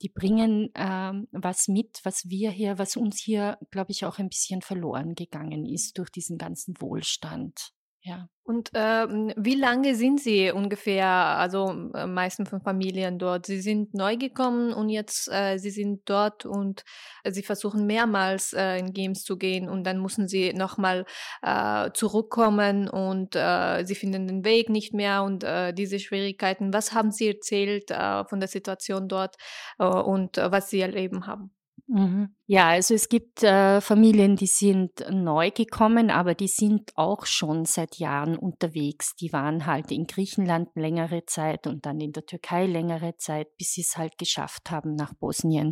die 0.00 0.08
bringen 0.08 0.70
ähm, 0.74 1.28
was 1.32 1.68
mit, 1.68 2.00
was 2.04 2.30
wir 2.30 2.50
hier, 2.50 2.78
was 2.78 2.96
uns 2.96 3.20
hier, 3.20 3.58
glaube 3.70 3.92
ich, 3.92 4.06
auch 4.06 4.18
ein 4.18 4.30
bisschen 4.30 4.62
verloren 4.62 5.14
gegangen 5.14 5.66
ist 5.66 5.98
durch 5.98 6.08
diesen 6.08 6.38
ganzen 6.38 6.80
Wohlstand. 6.80 7.72
Ja. 8.02 8.28
Und 8.42 8.70
ähm, 8.74 9.32
wie 9.36 9.54
lange 9.54 9.94
sind 9.94 10.20
Sie 10.20 10.50
ungefähr, 10.50 11.06
also 11.06 11.90
äh, 11.94 12.06
meisten 12.06 12.46
von 12.46 12.62
Familien 12.62 13.18
dort? 13.18 13.46
Sie 13.46 13.60
sind 13.60 13.94
neu 13.94 14.16
gekommen 14.16 14.72
und 14.72 14.88
jetzt 14.88 15.28
äh, 15.30 15.58
Sie 15.58 15.70
sind 15.70 16.02
dort 16.06 16.46
und 16.46 16.82
äh, 17.22 17.30
Sie 17.30 17.42
versuchen 17.42 17.86
mehrmals 17.86 18.54
äh, 18.54 18.78
in 18.78 18.92
Games 18.92 19.22
zu 19.22 19.36
gehen 19.36 19.68
und 19.68 19.84
dann 19.84 20.00
müssen 20.00 20.28
Sie 20.28 20.52
nochmal 20.54 21.04
äh, 21.42 21.90
zurückkommen 21.92 22.88
und 22.88 23.36
äh, 23.36 23.84
Sie 23.84 23.94
finden 23.94 24.26
den 24.26 24.44
Weg 24.44 24.70
nicht 24.70 24.94
mehr 24.94 25.22
und 25.22 25.44
äh, 25.44 25.72
diese 25.74 26.00
Schwierigkeiten. 26.00 26.72
Was 26.72 26.94
haben 26.94 27.12
Sie 27.12 27.28
erzählt 27.28 27.90
äh, 27.90 28.24
von 28.24 28.40
der 28.40 28.48
Situation 28.48 29.08
dort 29.08 29.36
äh, 29.78 29.84
und 29.84 30.38
äh, 30.38 30.50
was 30.50 30.70
Sie 30.70 30.80
erleben 30.80 31.26
haben? 31.26 31.52
Mhm. 31.86 32.34
Ja, 32.52 32.70
also 32.70 32.94
es 32.94 33.08
gibt 33.08 33.44
äh, 33.44 33.80
Familien, 33.80 34.34
die 34.34 34.48
sind 34.48 35.04
neu 35.08 35.52
gekommen, 35.52 36.10
aber 36.10 36.34
die 36.34 36.48
sind 36.48 36.90
auch 36.96 37.24
schon 37.24 37.64
seit 37.64 37.98
Jahren 37.98 38.36
unterwegs. 38.36 39.14
Die 39.14 39.32
waren 39.32 39.66
halt 39.66 39.92
in 39.92 40.08
Griechenland 40.08 40.68
längere 40.74 41.24
Zeit 41.26 41.68
und 41.68 41.86
dann 41.86 42.00
in 42.00 42.10
der 42.10 42.26
Türkei 42.26 42.66
längere 42.66 43.16
Zeit, 43.18 43.56
bis 43.56 43.74
sie 43.74 43.82
es 43.82 43.96
halt 43.96 44.18
geschafft 44.18 44.72
haben 44.72 44.96
nach 44.96 45.14
Bosnien. 45.14 45.70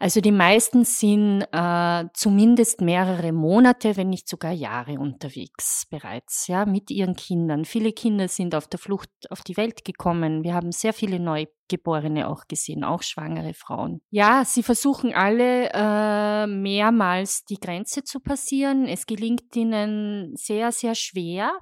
Also 0.00 0.20
die 0.20 0.32
meisten 0.32 0.84
sind 0.84 1.44
äh, 1.52 2.04
zumindest 2.12 2.80
mehrere 2.80 3.30
Monate, 3.30 3.96
wenn 3.96 4.10
nicht 4.10 4.28
sogar 4.28 4.50
Jahre 4.50 4.98
unterwegs 4.98 5.86
bereits, 5.90 6.48
ja, 6.48 6.66
mit 6.66 6.90
ihren 6.90 7.14
Kindern. 7.14 7.64
Viele 7.64 7.92
Kinder 7.92 8.26
sind 8.26 8.56
auf 8.56 8.66
der 8.66 8.80
Flucht 8.80 9.10
auf 9.30 9.42
die 9.42 9.56
Welt 9.56 9.84
gekommen. 9.84 10.42
Wir 10.42 10.54
haben 10.54 10.72
sehr 10.72 10.92
viele 10.92 11.20
Neugeborene 11.20 12.26
auch 12.26 12.48
gesehen, 12.48 12.82
auch 12.82 13.04
schwangere 13.04 13.54
Frauen. 13.54 14.00
Ja, 14.10 14.44
sie 14.44 14.64
versuchen 14.64 15.14
alle 15.14 15.70
äh, 15.72 15.99
mehrmals 16.46 17.44
die 17.44 17.58
Grenze 17.58 18.04
zu 18.04 18.20
passieren. 18.20 18.86
Es 18.86 19.06
gelingt 19.06 19.54
ihnen 19.56 20.34
sehr, 20.36 20.72
sehr 20.72 20.94
schwer. 20.94 21.52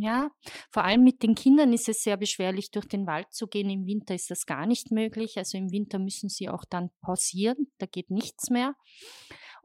Ja, 0.00 0.30
vor 0.70 0.84
allem 0.84 1.02
mit 1.02 1.24
den 1.24 1.34
Kindern 1.34 1.72
ist 1.72 1.88
es 1.88 2.04
sehr 2.04 2.16
beschwerlich, 2.16 2.70
durch 2.70 2.86
den 2.86 3.06
Wald 3.08 3.32
zu 3.32 3.48
gehen. 3.48 3.68
Im 3.68 3.84
Winter 3.84 4.14
ist 4.14 4.30
das 4.30 4.46
gar 4.46 4.64
nicht 4.64 4.92
möglich. 4.92 5.36
Also 5.36 5.58
im 5.58 5.72
Winter 5.72 5.98
müssen 5.98 6.28
sie 6.28 6.48
auch 6.48 6.64
dann 6.70 6.90
pausieren. 7.00 7.72
Da 7.78 7.86
geht 7.86 8.10
nichts 8.10 8.48
mehr. 8.48 8.74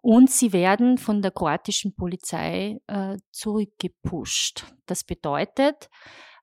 Und 0.01 0.31
sie 0.31 0.51
werden 0.51 0.97
von 0.97 1.21
der 1.21 1.31
kroatischen 1.31 1.95
Polizei 1.95 2.79
äh, 2.87 3.17
zurückgepusht. 3.31 4.65
Das 4.87 5.03
bedeutet, 5.03 5.87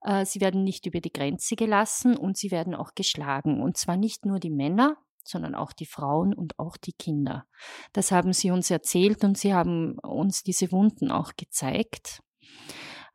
äh, 0.03 0.25
sie 0.25 0.41
werden 0.41 0.63
nicht 0.63 0.87
über 0.87 1.01
die 1.01 1.13
Grenze 1.13 1.57
gelassen 1.57 2.17
und 2.17 2.39
sie 2.39 2.51
werden 2.53 2.75
auch 2.75 2.95
geschlagen. 2.95 3.61
Und 3.61 3.77
zwar 3.77 3.97
nicht 3.97 4.25
nur 4.25 4.39
die 4.39 4.51
Männer, 4.51 4.97
sondern 5.25 5.55
auch 5.55 5.73
die 5.73 5.87
Frauen 5.87 6.35
und 6.35 6.59
auch 6.59 6.77
die 6.77 6.93
Kinder. 6.93 7.45
Das 7.93 8.13
haben 8.13 8.33
sie 8.33 8.51
uns 8.51 8.71
erzählt 8.71 9.25
und 9.25 9.39
sie 9.39 9.55
haben 9.55 9.99
uns 9.99 10.43
diese 10.43 10.73
Wunden 10.73 11.11
auch 11.11 11.33
gezeigt. 11.37 12.21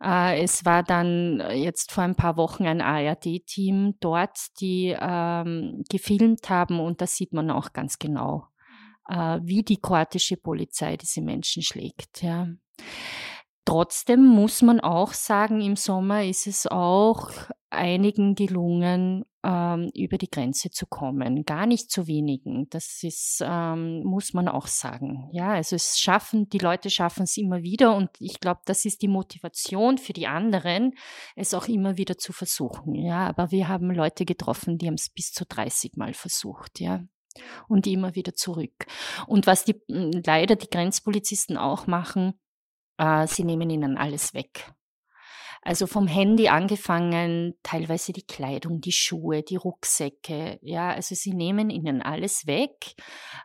Äh, 0.01 0.43
es 0.43 0.65
war 0.65 0.83
dann 0.83 1.41
jetzt 1.53 1.91
vor 1.91 2.03
ein 2.03 2.15
paar 2.15 2.37
Wochen 2.37 2.65
ein 2.65 2.81
ARD-Team 2.81 3.95
dort, 3.99 4.37
die 4.59 4.95
ähm, 4.99 5.83
gefilmt 5.89 6.49
haben 6.49 6.79
und 6.79 7.01
da 7.01 7.07
sieht 7.07 7.33
man 7.33 7.49
auch 7.49 7.73
ganz 7.73 7.97
genau, 7.97 8.47
äh, 9.09 9.39
wie 9.41 9.63
die 9.63 9.77
kroatische 9.77 10.37
Polizei 10.37 10.97
diese 10.97 11.21
Menschen 11.21 11.63
schlägt. 11.63 12.21
Ja. 12.21 12.47
Trotzdem 13.65 14.23
muss 14.23 14.61
man 14.61 14.79
auch 14.79 15.13
sagen, 15.13 15.59
im 15.61 15.75
Sommer 15.75 16.23
ist 16.23 16.45
es 16.45 16.67
auch 16.67 17.31
einigen 17.75 18.35
gelungen, 18.35 19.25
ähm, 19.43 19.91
über 19.93 20.17
die 20.17 20.29
Grenze 20.29 20.71
zu 20.71 20.87
kommen. 20.87 21.45
Gar 21.45 21.67
nicht 21.67 21.91
zu 21.91 22.07
wenigen. 22.07 22.67
Das 22.69 23.03
ist, 23.03 23.43
ähm, 23.45 24.03
muss 24.03 24.33
man 24.33 24.47
auch 24.47 24.67
sagen. 24.67 25.29
Ja, 25.31 25.53
also 25.53 25.75
es 25.75 25.99
schaffen, 25.99 26.49
die 26.49 26.57
Leute 26.57 26.89
schaffen 26.89 27.23
es 27.23 27.37
immer 27.37 27.61
wieder 27.61 27.95
und 27.95 28.09
ich 28.19 28.39
glaube, 28.39 28.61
das 28.65 28.85
ist 28.85 29.01
die 29.01 29.07
Motivation 29.07 29.97
für 29.97 30.13
die 30.13 30.27
anderen, 30.27 30.93
es 31.35 31.53
auch 31.53 31.67
immer 31.67 31.97
wieder 31.97 32.17
zu 32.17 32.33
versuchen. 32.33 32.95
Ja, 32.95 33.27
aber 33.27 33.51
wir 33.51 33.67
haben 33.67 33.91
Leute 33.91 34.25
getroffen, 34.25 34.77
die 34.77 34.87
haben 34.87 34.95
es 34.95 35.09
bis 35.09 35.31
zu 35.31 35.45
30 35.45 35.95
Mal 35.95 36.13
versucht. 36.13 36.79
Ja, 36.79 37.03
und 37.67 37.85
immer 37.87 38.15
wieder 38.15 38.33
zurück. 38.33 38.85
Und 39.27 39.47
was 39.47 39.65
die 39.65 39.75
leider 39.87 40.55
die 40.55 40.69
Grenzpolizisten 40.69 41.57
auch 41.57 41.87
machen, 41.87 42.33
äh, 42.97 43.27
sie 43.27 43.43
nehmen 43.43 43.69
ihnen 43.69 43.97
alles 43.97 44.33
weg. 44.33 44.73
Also 45.65 45.87
vom 45.87 46.05
Handy 46.05 46.47
angefangen, 46.47 47.55
teilweise 47.63 48.13
die 48.13 48.21
Kleidung, 48.21 48.81
die 48.81 48.91
Schuhe, 48.91 49.41
die 49.41 49.55
Rucksäcke. 49.55 50.59
Ja, 50.61 50.91
also 50.91 51.15
sie 51.15 51.33
nehmen 51.33 51.71
ihnen 51.71 52.03
alles 52.03 52.45
weg, 52.45 52.93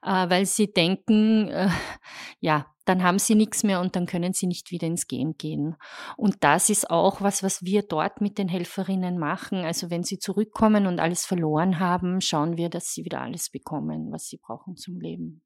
äh, 0.03 0.29
weil 0.29 0.45
sie 0.45 0.71
denken, 0.71 1.49
äh, 1.49 1.71
ja, 2.41 2.67
dann 2.85 3.03
haben 3.03 3.19
sie 3.19 3.37
nichts 3.37 3.63
mehr 3.63 3.81
und 3.81 3.97
dann 3.97 4.05
können 4.05 4.35
sie 4.35 4.47
nicht 4.47 4.71
wieder 4.71 4.87
ins 4.87 5.09
Game 5.09 5.39
gehen. 5.39 5.77
Und 6.19 6.45
das 6.45 6.69
ist 6.69 6.91
auch 6.91 7.23
was, 7.23 7.43
was 7.43 7.65
wir 7.65 7.83
dort 7.83 8.21
mit 8.21 8.37
den 8.37 8.49
Helferinnen 8.49 9.19
machen. 9.19 9.65
Also 9.65 9.89
wenn 9.89 10.03
sie 10.03 10.19
zurückkommen 10.19 10.87
und 10.87 11.01
alles 11.01 11.25
verloren 11.25 11.81
haben, 11.81 12.21
schauen 12.21 12.59
wir, 12.59 12.69
dass 12.69 12.93
sie 12.93 13.07
wieder 13.07 13.23
alles 13.23 13.49
bekommen, 13.49 14.13
was 14.13 14.27
sie 14.27 14.37
brauchen 14.37 14.77
zum 14.77 15.01
Leben. 15.01 15.43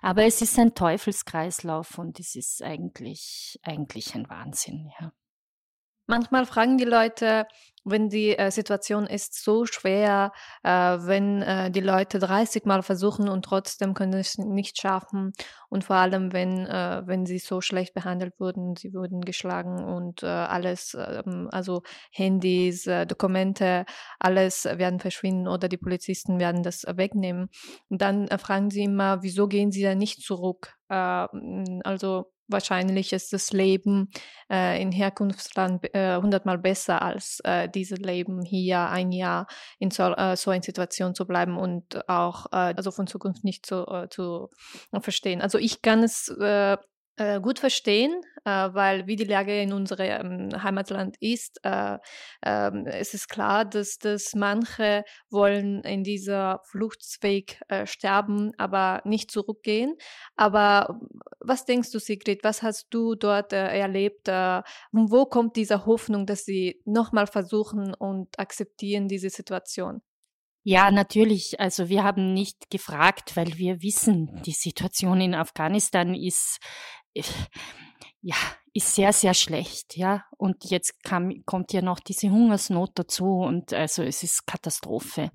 Aber 0.00 0.24
es 0.24 0.42
ist 0.42 0.58
ein 0.58 0.74
Teufelskreislauf 0.74 1.98
und 1.98 2.18
es 2.18 2.34
ist 2.34 2.64
eigentlich, 2.64 3.60
eigentlich 3.62 4.16
ein 4.16 4.28
Wahnsinn, 4.28 4.90
ja. 5.00 5.12
Manchmal 6.12 6.44
fragen 6.44 6.76
die 6.76 6.84
Leute, 6.84 7.46
wenn 7.84 8.10
die 8.10 8.36
äh, 8.36 8.50
Situation 8.50 9.06
ist 9.06 9.42
so 9.42 9.64
schwer, 9.64 10.32
äh, 10.62 10.70
wenn 10.70 11.40
äh, 11.40 11.70
die 11.70 11.80
Leute 11.80 12.18
30 12.18 12.66
Mal 12.66 12.82
versuchen 12.82 13.30
und 13.30 13.46
trotzdem 13.46 13.94
können 13.94 14.20
es 14.20 14.36
nicht 14.36 14.78
schaffen 14.78 15.32
und 15.70 15.84
vor 15.84 15.96
allem, 15.96 16.34
wenn, 16.34 16.66
äh, 16.66 17.00
wenn 17.06 17.24
sie 17.24 17.38
so 17.38 17.62
schlecht 17.62 17.94
behandelt 17.94 18.38
wurden, 18.38 18.76
sie 18.76 18.92
wurden 18.92 19.22
geschlagen 19.22 19.82
und 19.82 20.22
äh, 20.22 20.26
alles, 20.26 20.94
ähm, 20.98 21.48
also 21.50 21.80
Handys, 22.10 22.86
äh, 22.86 23.06
Dokumente, 23.06 23.86
alles 24.18 24.66
werden 24.66 25.00
verschwinden 25.00 25.48
oder 25.48 25.70
die 25.70 25.78
Polizisten 25.78 26.38
werden 26.38 26.62
das 26.62 26.84
wegnehmen. 26.86 27.48
Und 27.88 28.02
dann 28.02 28.28
fragen 28.38 28.68
sie 28.68 28.82
immer, 28.84 29.22
wieso 29.22 29.48
gehen 29.48 29.72
sie 29.72 29.82
da 29.82 29.94
nicht 29.94 30.20
zurück? 30.20 30.74
also 30.88 32.26
wahrscheinlich 32.52 33.12
ist 33.12 33.32
das 33.32 33.52
Leben 33.52 34.10
äh, 34.50 34.80
in 34.80 34.92
Herkunftsland 34.92 35.94
äh, 35.94 36.16
hundertmal 36.16 36.58
besser 36.58 37.02
als 37.02 37.40
äh, 37.44 37.68
dieses 37.68 37.98
Leben 37.98 38.42
hier 38.42 38.88
ein 38.88 39.12
Jahr 39.12 39.46
in 39.78 39.90
so, 39.90 40.04
äh, 40.14 40.36
so 40.36 40.50
einer 40.50 40.62
Situation 40.62 41.14
zu 41.14 41.26
bleiben 41.26 41.56
und 41.56 42.08
auch 42.08 42.46
äh, 42.52 42.74
also 42.76 42.90
von 42.90 43.06
Zukunft 43.06 43.44
nicht 43.44 43.66
zu, 43.66 43.86
äh, 43.86 44.08
zu 44.08 44.50
verstehen. 45.00 45.40
Also 45.40 45.58
ich 45.58 45.82
kann 45.82 46.02
es 46.02 46.32
äh, 47.22 47.40
gut 47.40 47.60
verstehen, 47.60 48.20
äh, 48.44 48.50
weil 48.50 49.06
wie 49.06 49.14
die 49.14 49.24
Lage 49.24 49.60
in 49.60 49.72
unserem 49.72 50.50
ähm, 50.50 50.62
Heimatland 50.62 51.16
ist, 51.20 51.60
äh, 51.62 51.98
ähm, 52.44 52.86
es 52.86 53.14
ist 53.14 53.28
klar, 53.28 53.64
dass, 53.64 53.98
dass 53.98 54.34
manche 54.34 55.04
wollen 55.30 55.82
in 55.82 56.02
dieser 56.02 56.60
Fluchtsweg 56.64 57.60
äh, 57.68 57.86
sterben, 57.86 58.52
aber 58.58 59.02
nicht 59.04 59.30
zurückgehen. 59.30 59.94
Aber 60.36 61.00
was 61.38 61.64
denkst 61.64 61.92
du, 61.92 62.00
Sigrid, 62.00 62.42
was 62.42 62.62
hast 62.62 62.88
du 62.90 63.14
dort 63.14 63.52
äh, 63.52 63.78
erlebt? 63.78 64.26
Äh, 64.26 64.62
wo 64.90 65.26
kommt 65.26 65.54
diese 65.54 65.86
Hoffnung, 65.86 66.26
dass 66.26 66.44
sie 66.44 66.82
nochmal 66.84 67.28
versuchen 67.28 67.94
und 67.94 68.36
akzeptieren 68.38 69.06
diese 69.06 69.30
Situation? 69.30 70.02
Ja, 70.64 70.92
natürlich. 70.92 71.58
Also 71.58 71.88
wir 71.88 72.04
haben 72.04 72.34
nicht 72.34 72.70
gefragt, 72.70 73.36
weil 73.36 73.58
wir 73.58 73.82
wissen, 73.82 74.40
die 74.46 74.52
Situation 74.52 75.20
in 75.20 75.34
Afghanistan 75.34 76.14
ist 76.14 76.60
ja, 78.22 78.36
ist 78.74 78.94
sehr, 78.94 79.12
sehr 79.12 79.34
schlecht, 79.34 79.96
ja. 79.98 80.24
Und 80.38 80.70
jetzt 80.70 81.04
kam, 81.04 81.44
kommt 81.44 81.74
ja 81.74 81.82
noch 81.82 82.00
diese 82.00 82.30
Hungersnot 82.30 82.92
dazu 82.94 83.40
und 83.40 83.74
also 83.74 84.02
es 84.02 84.22
ist 84.22 84.46
Katastrophe. 84.46 85.30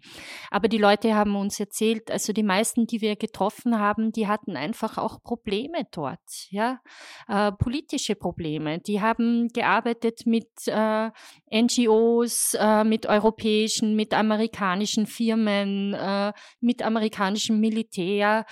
Aber 0.49 0.67
die 0.67 0.79
Leute 0.79 1.13
haben 1.13 1.35
uns 1.35 1.59
erzählt, 1.59 2.09
also 2.09 2.33
die 2.33 2.43
meisten, 2.43 2.87
die 2.87 3.01
wir 3.01 3.15
getroffen 3.15 3.77
haben, 3.77 4.11
die 4.11 4.27
hatten 4.27 4.57
einfach 4.57 4.97
auch 4.97 5.21
Probleme 5.21 5.83
dort, 5.91 6.47
ja, 6.49 6.79
äh, 7.27 7.51
politische 7.51 8.15
Probleme. 8.15 8.79
Die 8.79 9.01
haben 9.01 9.49
gearbeitet 9.49 10.25
mit 10.25 10.49
äh, 10.65 11.11
NGOs, 11.51 12.55
äh, 12.55 12.83
mit 12.83 13.05
europäischen, 13.05 13.95
mit 13.95 14.15
amerikanischen 14.15 15.05
Firmen, 15.05 15.93
äh, 15.93 16.33
mit 16.59 16.81
amerikanischem 16.81 17.59
Militär. 17.59 18.45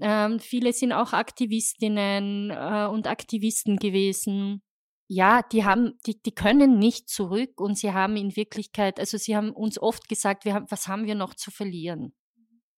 Ähm, 0.00 0.40
viele 0.40 0.72
sind 0.72 0.92
auch 0.92 1.12
Aktivistinnen 1.12 2.50
äh, 2.50 2.86
und 2.90 3.06
Aktivisten 3.06 3.76
gewesen. 3.76 4.62
Ja, 5.08 5.42
die 5.42 5.64
haben, 5.64 5.98
die, 6.06 6.20
die 6.20 6.34
können 6.34 6.78
nicht 6.78 7.08
zurück 7.08 7.60
und 7.60 7.78
sie 7.78 7.92
haben 7.92 8.16
in 8.16 8.36
Wirklichkeit, 8.36 9.00
also 9.00 9.16
sie 9.16 9.36
haben 9.36 9.50
uns 9.50 9.80
oft 9.80 10.08
gesagt, 10.08 10.44
wir 10.44 10.54
haben, 10.54 10.66
was 10.70 10.86
haben 10.86 11.06
wir 11.06 11.14
noch 11.14 11.34
zu 11.34 11.50
verlieren? 11.50 12.14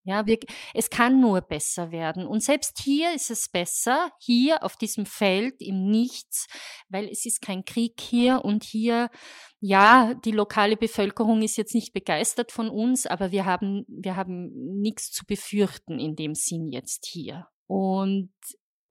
Ja, 0.03 0.25
wir, 0.25 0.39
es 0.73 0.89
kann 0.89 1.19
nur 1.21 1.41
besser 1.41 1.91
werden. 1.91 2.25
Und 2.25 2.43
selbst 2.43 2.79
hier 2.83 3.13
ist 3.13 3.29
es 3.29 3.49
besser, 3.49 4.11
hier 4.19 4.63
auf 4.63 4.75
diesem 4.75 5.05
Feld 5.05 5.61
im 5.61 5.89
Nichts, 5.89 6.47
weil 6.89 7.07
es 7.07 7.25
ist 7.25 7.41
kein 7.41 7.65
Krieg 7.65 8.01
hier 8.01 8.43
und 8.43 8.63
hier, 8.63 9.09
ja, 9.59 10.15
die 10.25 10.31
lokale 10.31 10.75
Bevölkerung 10.75 11.43
ist 11.43 11.55
jetzt 11.57 11.75
nicht 11.75 11.93
begeistert 11.93 12.51
von 12.51 12.69
uns, 12.69 13.05
aber 13.05 13.31
wir 13.31 13.45
haben, 13.45 13.85
wir 13.87 14.15
haben 14.15 14.49
nichts 14.81 15.11
zu 15.11 15.23
befürchten 15.25 15.99
in 15.99 16.15
dem 16.15 16.33
Sinn 16.33 16.67
jetzt 16.71 17.05
hier. 17.05 17.47
Und 17.67 18.31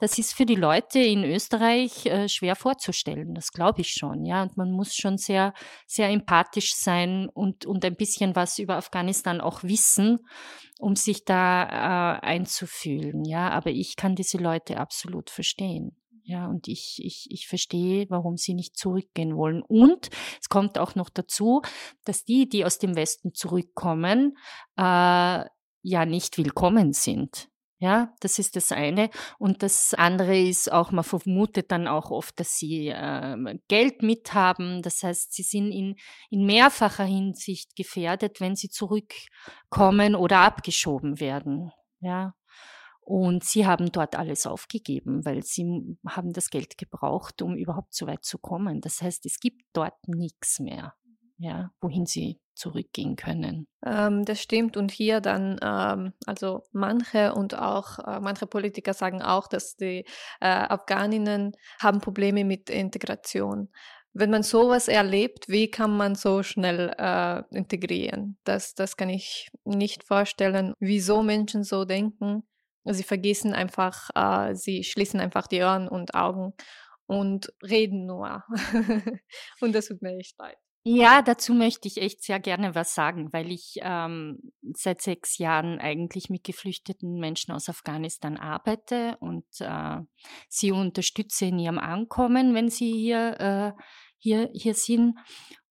das 0.00 0.18
ist 0.18 0.34
für 0.34 0.46
die 0.46 0.56
Leute 0.56 0.98
in 0.98 1.24
Österreich 1.24 2.06
äh, 2.06 2.28
schwer 2.28 2.56
vorzustellen, 2.56 3.34
das 3.34 3.52
glaube 3.52 3.82
ich 3.82 3.92
schon, 3.92 4.24
ja. 4.24 4.42
Und 4.42 4.56
man 4.56 4.72
muss 4.72 4.94
schon 4.94 5.18
sehr, 5.18 5.52
sehr 5.86 6.08
empathisch 6.08 6.74
sein 6.74 7.28
und, 7.28 7.66
und 7.66 7.84
ein 7.84 7.96
bisschen 7.96 8.34
was 8.34 8.58
über 8.58 8.76
Afghanistan 8.76 9.40
auch 9.40 9.62
wissen, 9.62 10.18
um 10.78 10.96
sich 10.96 11.24
da 11.24 12.16
äh, 12.16 12.26
einzufühlen, 12.26 13.24
ja. 13.24 13.50
Aber 13.50 13.70
ich 13.70 13.96
kann 13.96 14.14
diese 14.16 14.38
Leute 14.38 14.78
absolut 14.78 15.30
verstehen. 15.30 15.96
Ja, 16.24 16.46
und 16.46 16.68
ich, 16.68 17.00
ich, 17.02 17.26
ich 17.30 17.48
verstehe, 17.48 18.06
warum 18.08 18.36
sie 18.36 18.54
nicht 18.54 18.76
zurückgehen 18.76 19.36
wollen. 19.36 19.62
Und 19.62 20.10
es 20.40 20.48
kommt 20.48 20.78
auch 20.78 20.94
noch 20.94 21.10
dazu, 21.10 21.60
dass 22.04 22.24
die, 22.24 22.48
die 22.48 22.64
aus 22.64 22.78
dem 22.78 22.94
Westen 22.94 23.34
zurückkommen, 23.34 24.36
äh, 24.76 25.44
ja 25.82 26.04
nicht 26.06 26.38
willkommen 26.38 26.92
sind. 26.92 27.48
Ja, 27.82 28.14
das 28.20 28.38
ist 28.38 28.56
das 28.56 28.72
eine. 28.72 29.08
Und 29.38 29.62
das 29.62 29.94
andere 29.94 30.38
ist 30.38 30.70
auch, 30.70 30.90
man 30.90 31.02
vermutet 31.02 31.72
dann 31.72 31.88
auch 31.88 32.10
oft, 32.10 32.38
dass 32.38 32.58
sie 32.58 32.88
äh, 32.88 33.58
Geld 33.68 34.02
mithaben. 34.02 34.82
Das 34.82 35.02
heißt, 35.02 35.32
sie 35.32 35.42
sind 35.42 35.72
in, 35.72 35.96
in 36.28 36.44
mehrfacher 36.44 37.04
Hinsicht 37.04 37.74
gefährdet, 37.76 38.38
wenn 38.38 38.54
sie 38.54 38.68
zurückkommen 38.68 40.14
oder 40.14 40.40
abgeschoben 40.40 41.20
werden. 41.20 41.72
Ja. 42.00 42.34
Und 43.00 43.44
sie 43.44 43.66
haben 43.66 43.90
dort 43.90 44.14
alles 44.14 44.46
aufgegeben, 44.46 45.24
weil 45.24 45.42
sie 45.42 45.96
haben 46.06 46.34
das 46.34 46.50
Geld 46.50 46.76
gebraucht, 46.76 47.40
um 47.40 47.56
überhaupt 47.56 47.94
so 47.94 48.06
weit 48.06 48.26
zu 48.26 48.36
kommen. 48.36 48.82
Das 48.82 49.00
heißt, 49.00 49.24
es 49.24 49.40
gibt 49.40 49.62
dort 49.72 50.06
nichts 50.06 50.60
mehr, 50.60 50.92
ja, 51.38 51.70
wohin 51.80 52.04
sie 52.04 52.40
zurückgehen 52.60 53.16
können. 53.16 53.66
Ähm, 53.84 54.24
das 54.24 54.40
stimmt. 54.40 54.76
Und 54.76 54.90
hier 54.92 55.20
dann, 55.20 55.58
ähm, 55.62 56.12
also 56.26 56.62
manche 56.72 57.34
und 57.34 57.58
auch 57.58 57.98
äh, 57.98 58.20
manche 58.20 58.46
Politiker 58.46 58.94
sagen 58.94 59.22
auch, 59.22 59.48
dass 59.48 59.76
die 59.76 60.04
äh, 60.40 60.46
Afghaninnen 60.46 61.52
haben 61.80 62.00
Probleme 62.00 62.44
mit 62.44 62.70
Integration. 62.70 63.70
Wenn 64.12 64.30
man 64.30 64.42
sowas 64.42 64.88
erlebt, 64.88 65.48
wie 65.48 65.70
kann 65.70 65.96
man 65.96 66.14
so 66.14 66.42
schnell 66.42 66.92
äh, 66.98 67.42
integrieren? 67.56 68.38
Das, 68.44 68.74
das 68.74 68.96
kann 68.96 69.08
ich 69.08 69.50
nicht 69.64 70.04
vorstellen, 70.04 70.74
wieso 70.80 71.22
Menschen 71.22 71.64
so 71.64 71.84
denken. 71.84 72.42
Sie 72.84 73.04
vergessen 73.04 73.54
einfach, 73.54 74.10
äh, 74.14 74.54
sie 74.54 74.84
schließen 74.84 75.20
einfach 75.20 75.46
die 75.46 75.62
Ohren 75.62 75.88
und 75.88 76.14
Augen 76.14 76.54
und 77.06 77.52
reden 77.62 78.06
nur. 78.06 78.44
und 79.60 79.74
das 79.74 79.86
tut 79.86 80.02
mir 80.02 80.16
echt 80.16 80.38
leid. 80.38 80.58
Ja, 80.82 81.20
dazu 81.20 81.52
möchte 81.52 81.88
ich 81.88 81.98
echt 81.98 82.22
sehr 82.22 82.40
gerne 82.40 82.74
was 82.74 82.94
sagen, 82.94 83.30
weil 83.32 83.52
ich 83.52 83.78
ähm, 83.82 84.38
seit 84.74 85.02
sechs 85.02 85.36
Jahren 85.36 85.78
eigentlich 85.78 86.30
mit 86.30 86.42
geflüchteten 86.42 87.20
Menschen 87.20 87.52
aus 87.52 87.68
Afghanistan 87.68 88.38
arbeite 88.38 89.18
und 89.20 89.44
äh, 89.58 89.98
sie 90.48 90.72
unterstütze 90.72 91.46
in 91.46 91.58
ihrem 91.58 91.78
Ankommen, 91.78 92.54
wenn 92.54 92.70
sie 92.70 92.92
hier, 92.92 93.40
äh, 93.40 93.82
hier, 94.16 94.48
hier 94.54 94.72
sind. 94.74 95.18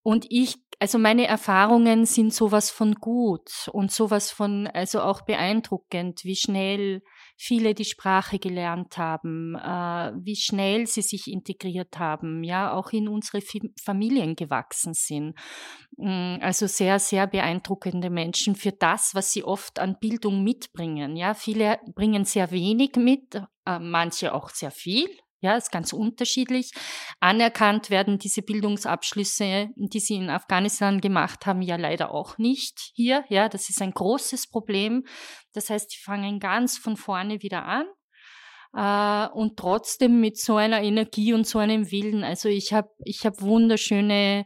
Und 0.04 0.28
ich, 0.30 0.58
also 0.78 1.00
meine 1.00 1.26
Erfahrungen 1.26 2.06
sind 2.06 2.32
sowas 2.32 2.70
von 2.70 2.94
gut 2.94 3.68
und 3.74 3.92
sowas 3.92 4.30
von, 4.30 4.68
also 4.68 5.02
auch 5.02 5.22
beeindruckend, 5.22 6.24
wie 6.24 6.36
schnell 6.36 7.02
viele 7.42 7.74
die 7.74 7.86
Sprache 7.86 8.38
gelernt 8.38 8.98
haben, 8.98 9.56
äh, 9.56 10.12
wie 10.22 10.36
schnell 10.36 10.88
sie 10.88 11.02
sich 11.02 11.28
integriert 11.32 11.98
haben, 11.98 12.44
ja, 12.44 12.74
auch 12.74 12.92
in 12.92 13.08
unsere 13.08 13.42
Familien 13.82 14.36
gewachsen 14.36 14.94
sind. 14.94 15.36
Mm, 15.96 16.36
also 16.42 16.68
sehr, 16.68 17.00
sehr 17.00 17.28
beeindruckende 17.28 18.10
Menschen 18.10 18.56
für 18.56 18.74
das, 18.74 19.16
was 19.16 19.32
sie 19.32 19.46
oft 19.46 19.80
an 19.80 19.98
Bildung 20.02 20.44
mitbringen. 20.44 21.16
Ja, 21.16 21.34
viele 21.34 21.80
bringen 21.96 22.26
sehr 22.26 22.52
wenig 22.52 22.98
mit, 22.98 23.36
äh, 23.66 23.80
manche 23.80 24.34
auch 24.34 24.50
sehr 24.50 24.72
viel, 24.72 25.08
ja, 25.42 25.56
ist 25.56 25.72
ganz 25.72 25.94
unterschiedlich. 25.94 26.72
Anerkannt 27.20 27.90
werden 27.90 28.20
diese 28.20 28.42
Bildungsabschlüsse, 28.42 29.70
die 29.76 30.00
sie 30.00 30.16
in 30.16 30.30
Afghanistan 30.30 31.02
gemacht 31.02 31.46
haben, 31.46 31.62
ja 31.62 31.78
leider 31.78 32.12
auch 32.12 32.38
nicht 32.38 32.92
hier. 32.94 33.24
Ja, 33.30 33.50
das 33.50 33.70
ist 33.70 33.82
ein 33.82 33.92
großes 33.92 34.50
Problem. 34.50 35.06
Das 35.54 35.70
heißt, 35.70 35.94
die 35.94 36.02
fangen 36.04 36.40
ganz 36.40 36.78
von 36.78 36.98
vorne 36.98 37.42
wieder 37.42 37.66
an 37.66 37.86
äh, 38.74 39.34
und 39.34 39.58
trotzdem 39.58 40.20
mit 40.20 40.38
so 40.38 40.58
einer 40.58 40.82
Energie 40.82 41.34
und 41.34 41.48
so 41.48 41.60
einem 41.60 41.92
Willen. 41.92 42.24
Also 42.24 42.50
ich 42.50 42.74
habe 42.74 42.90
ich 43.04 43.26
hab 43.26 43.42
wunderschöne 43.42 44.46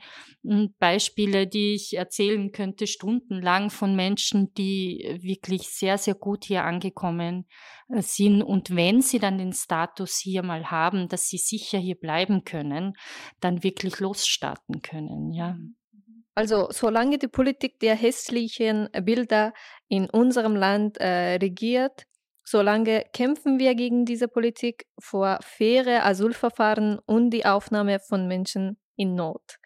Beispiele, 0.79 1.47
die 1.47 1.75
ich 1.75 1.95
erzählen 1.95 2.51
könnte, 2.51 2.85
stundenlang 2.85 3.69
von 3.69 3.95
Menschen, 3.95 4.53
die 4.55 5.19
wirklich 5.21 5.69
sehr, 5.69 5.97
sehr 5.97 6.15
gut 6.15 6.43
hier 6.45 6.65
angekommen 6.65 7.47
äh, 7.87 8.01
sind. 8.01 8.41
Und 8.43 8.75
wenn 8.75 9.01
sie 9.01 9.19
dann 9.19 9.37
den 9.37 9.53
Status 9.53 10.17
hier 10.17 10.43
mal 10.43 10.69
haben, 10.69 11.07
dass 11.07 11.27
sie 11.27 11.37
sicher 11.37 11.77
hier 11.77 11.95
bleiben 11.95 12.43
können, 12.43 12.93
dann 13.39 13.63
wirklich 13.63 13.99
losstarten 13.99 14.81
können, 14.81 15.31
ja. 15.31 15.57
Also 16.35 16.67
solange 16.71 17.19
die 17.19 17.27
Politik 17.27 17.79
der 17.79 17.95
hässlichen 17.95 18.89
Bilder 19.03 19.53
in 19.87 20.09
unserem 20.09 20.55
Land 20.55 20.97
äh, 20.97 21.35
regiert, 21.35 22.07
Solange 22.45 23.05
kämpfen 23.13 23.57
wir 23.57 23.73
gegen 23.73 24.03
diese 24.05 24.27
Politik 24.27 24.85
vor 24.99 25.39
faire 25.41 26.05
Asylverfahren 26.05 26.99
und 27.05 27.29
die 27.29 27.45
Aufnahme 27.45 27.99
von 27.99 28.27
Menschen 28.27 28.77
in 28.95 29.15
Not. 29.15 29.59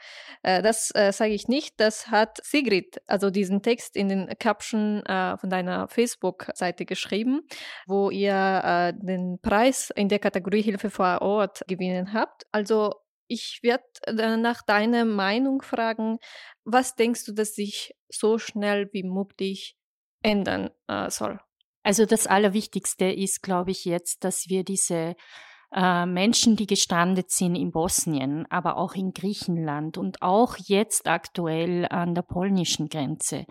Äh, 0.44 0.62
das 0.62 0.92
äh, 0.96 1.12
sage 1.12 1.34
ich 1.34 1.48
nicht, 1.48 1.80
das 1.80 2.08
hat 2.08 2.40
Sigrid, 2.44 3.02
also 3.08 3.30
diesen 3.30 3.62
Text 3.62 3.96
in 3.96 4.10
den 4.10 4.28
Caption 4.40 5.06
äh, 5.06 5.38
von 5.38 5.50
deiner 5.50 5.88
Facebook-Seite 5.88 6.86
geschrieben, 6.86 7.42
wo 7.86 8.10
ihr 8.10 8.94
den 8.98 9.40
Preis 9.42 9.92
in 9.96 10.10
der 10.10 10.20
Kategorie 10.20 10.62
Hilfe 10.62 10.90
vor 10.90 11.22
Ort 11.22 11.64
gewinnen 11.68 12.14
habt. 12.14 12.46
Also 12.52 12.94
ich 13.28 13.60
werde 13.62 13.84
nach 14.38 14.62
deiner 14.62 15.06
Meinung 15.06 15.62
fragen, 15.62 16.18
was 16.64 16.96
denkst 16.96 17.26
du, 17.26 17.34
dass 17.34 17.56
sich 17.56 17.94
so 18.10 18.38
schnell 18.38 18.90
wie 18.94 19.04
möglich 19.04 19.78
ändern 20.24 20.70
soll? 21.10 21.40
Also 21.84 22.06
das 22.06 22.28
Allerwichtigste 22.28 23.06
ist, 23.06 23.42
glaube 23.42 23.72
ich, 23.72 23.86
jetzt, 23.86 24.24
dass 24.24 24.50
wir 24.50 24.64
diese 24.64 25.16
äh, 25.74 26.06
Menschen, 26.06 26.56
die 26.56 26.66
gestrandet 26.66 27.30
sind 27.30 27.56
in 27.56 27.72
Bosnien, 27.72 28.46
aber 28.50 28.78
auch 28.78 28.96
in 28.96 29.12
Griechenland 29.12 29.98
und 29.98 30.22
auch 30.22 30.56
jetzt 30.58 31.08
aktuell 31.08 31.86
an 31.90 32.16
der 32.16 32.22
polnischen 32.22 32.88
Grenze, 32.88 33.46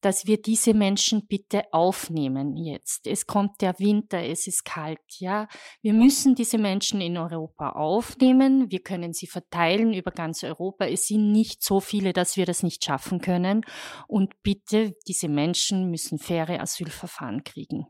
dass 0.00 0.26
wir 0.26 0.42
diese 0.42 0.74
Menschen 0.74 1.26
bitte 1.28 1.62
aufnehmen 1.72 2.56
jetzt. 2.56 3.06
Es 3.06 3.26
kommt 3.26 3.60
der 3.60 3.78
Winter, 3.78 4.20
es 4.22 4.48
ist 4.48 4.64
kalt, 4.64 4.98
ja. 5.18 5.46
Wir 5.80 5.92
müssen 5.92 6.34
diese 6.34 6.58
Menschen 6.58 7.00
in 7.00 7.16
Europa 7.16 7.70
aufnehmen. 7.70 8.70
Wir 8.70 8.82
können 8.82 9.12
sie 9.12 9.28
verteilen 9.28 9.94
über 9.94 10.10
ganz 10.10 10.42
Europa. 10.42 10.86
Es 10.86 11.06
sind 11.06 11.30
nicht 11.30 11.62
so 11.62 11.78
viele, 11.78 12.12
dass 12.12 12.36
wir 12.36 12.46
das 12.46 12.64
nicht 12.64 12.84
schaffen 12.84 13.20
können. 13.20 13.62
Und 14.08 14.34
bitte, 14.42 14.94
diese 15.06 15.28
Menschen 15.28 15.90
müssen 15.90 16.18
faire 16.18 16.60
Asylverfahren 16.60 17.44
kriegen. 17.44 17.86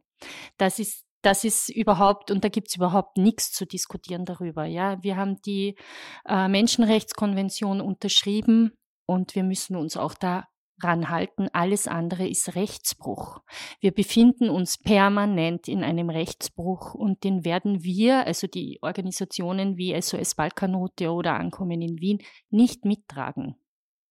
Das 0.59 0.79
ist 0.79 1.07
das 1.23 1.45
ist 1.45 1.69
überhaupt, 1.69 2.31
und 2.31 2.45
da 2.45 2.49
gibt's 2.49 2.77
überhaupt 2.77 3.17
nichts 3.19 3.53
zu 3.53 3.67
diskutieren 3.67 4.25
darüber. 4.25 4.65
Ja, 4.65 5.03
wir 5.03 5.17
haben 5.17 5.41
die 5.43 5.77
äh, 6.27 6.49
Menschenrechtskonvention 6.49 7.81
unterschrieben 7.81 8.73
und 9.07 9.35
wir 9.35 9.45
müssen 9.45 9.77
uns 9.77 9.97
auch 9.97 10.15
da 10.15 10.47
ranhalten. 10.83 11.49
Alles 11.53 11.89
andere 11.89 12.27
ist 12.27 12.55
Rechtsbruch. 12.55 13.41
Wir 13.81 13.93
befinden 13.93 14.49
uns 14.49 14.79
permanent 14.79 15.69
in 15.69 15.85
einem 15.85 16.11
Rechtsbruch 16.11 16.95
und 16.95 17.25
den 17.25 17.45
werden 17.45 17.83
wir, 17.83 18.27
also 18.27 18.47
die 18.47 18.79
Organisationen 18.83 19.77
wie 19.77 20.01
SOS 20.01 20.35
Balkanroute 20.35 21.11
oder 21.11 21.35
Ankommen 21.35 21.83
in 21.83 22.01
Wien, 22.01 22.19
nicht 22.49 22.85
mittragen. 22.85 23.57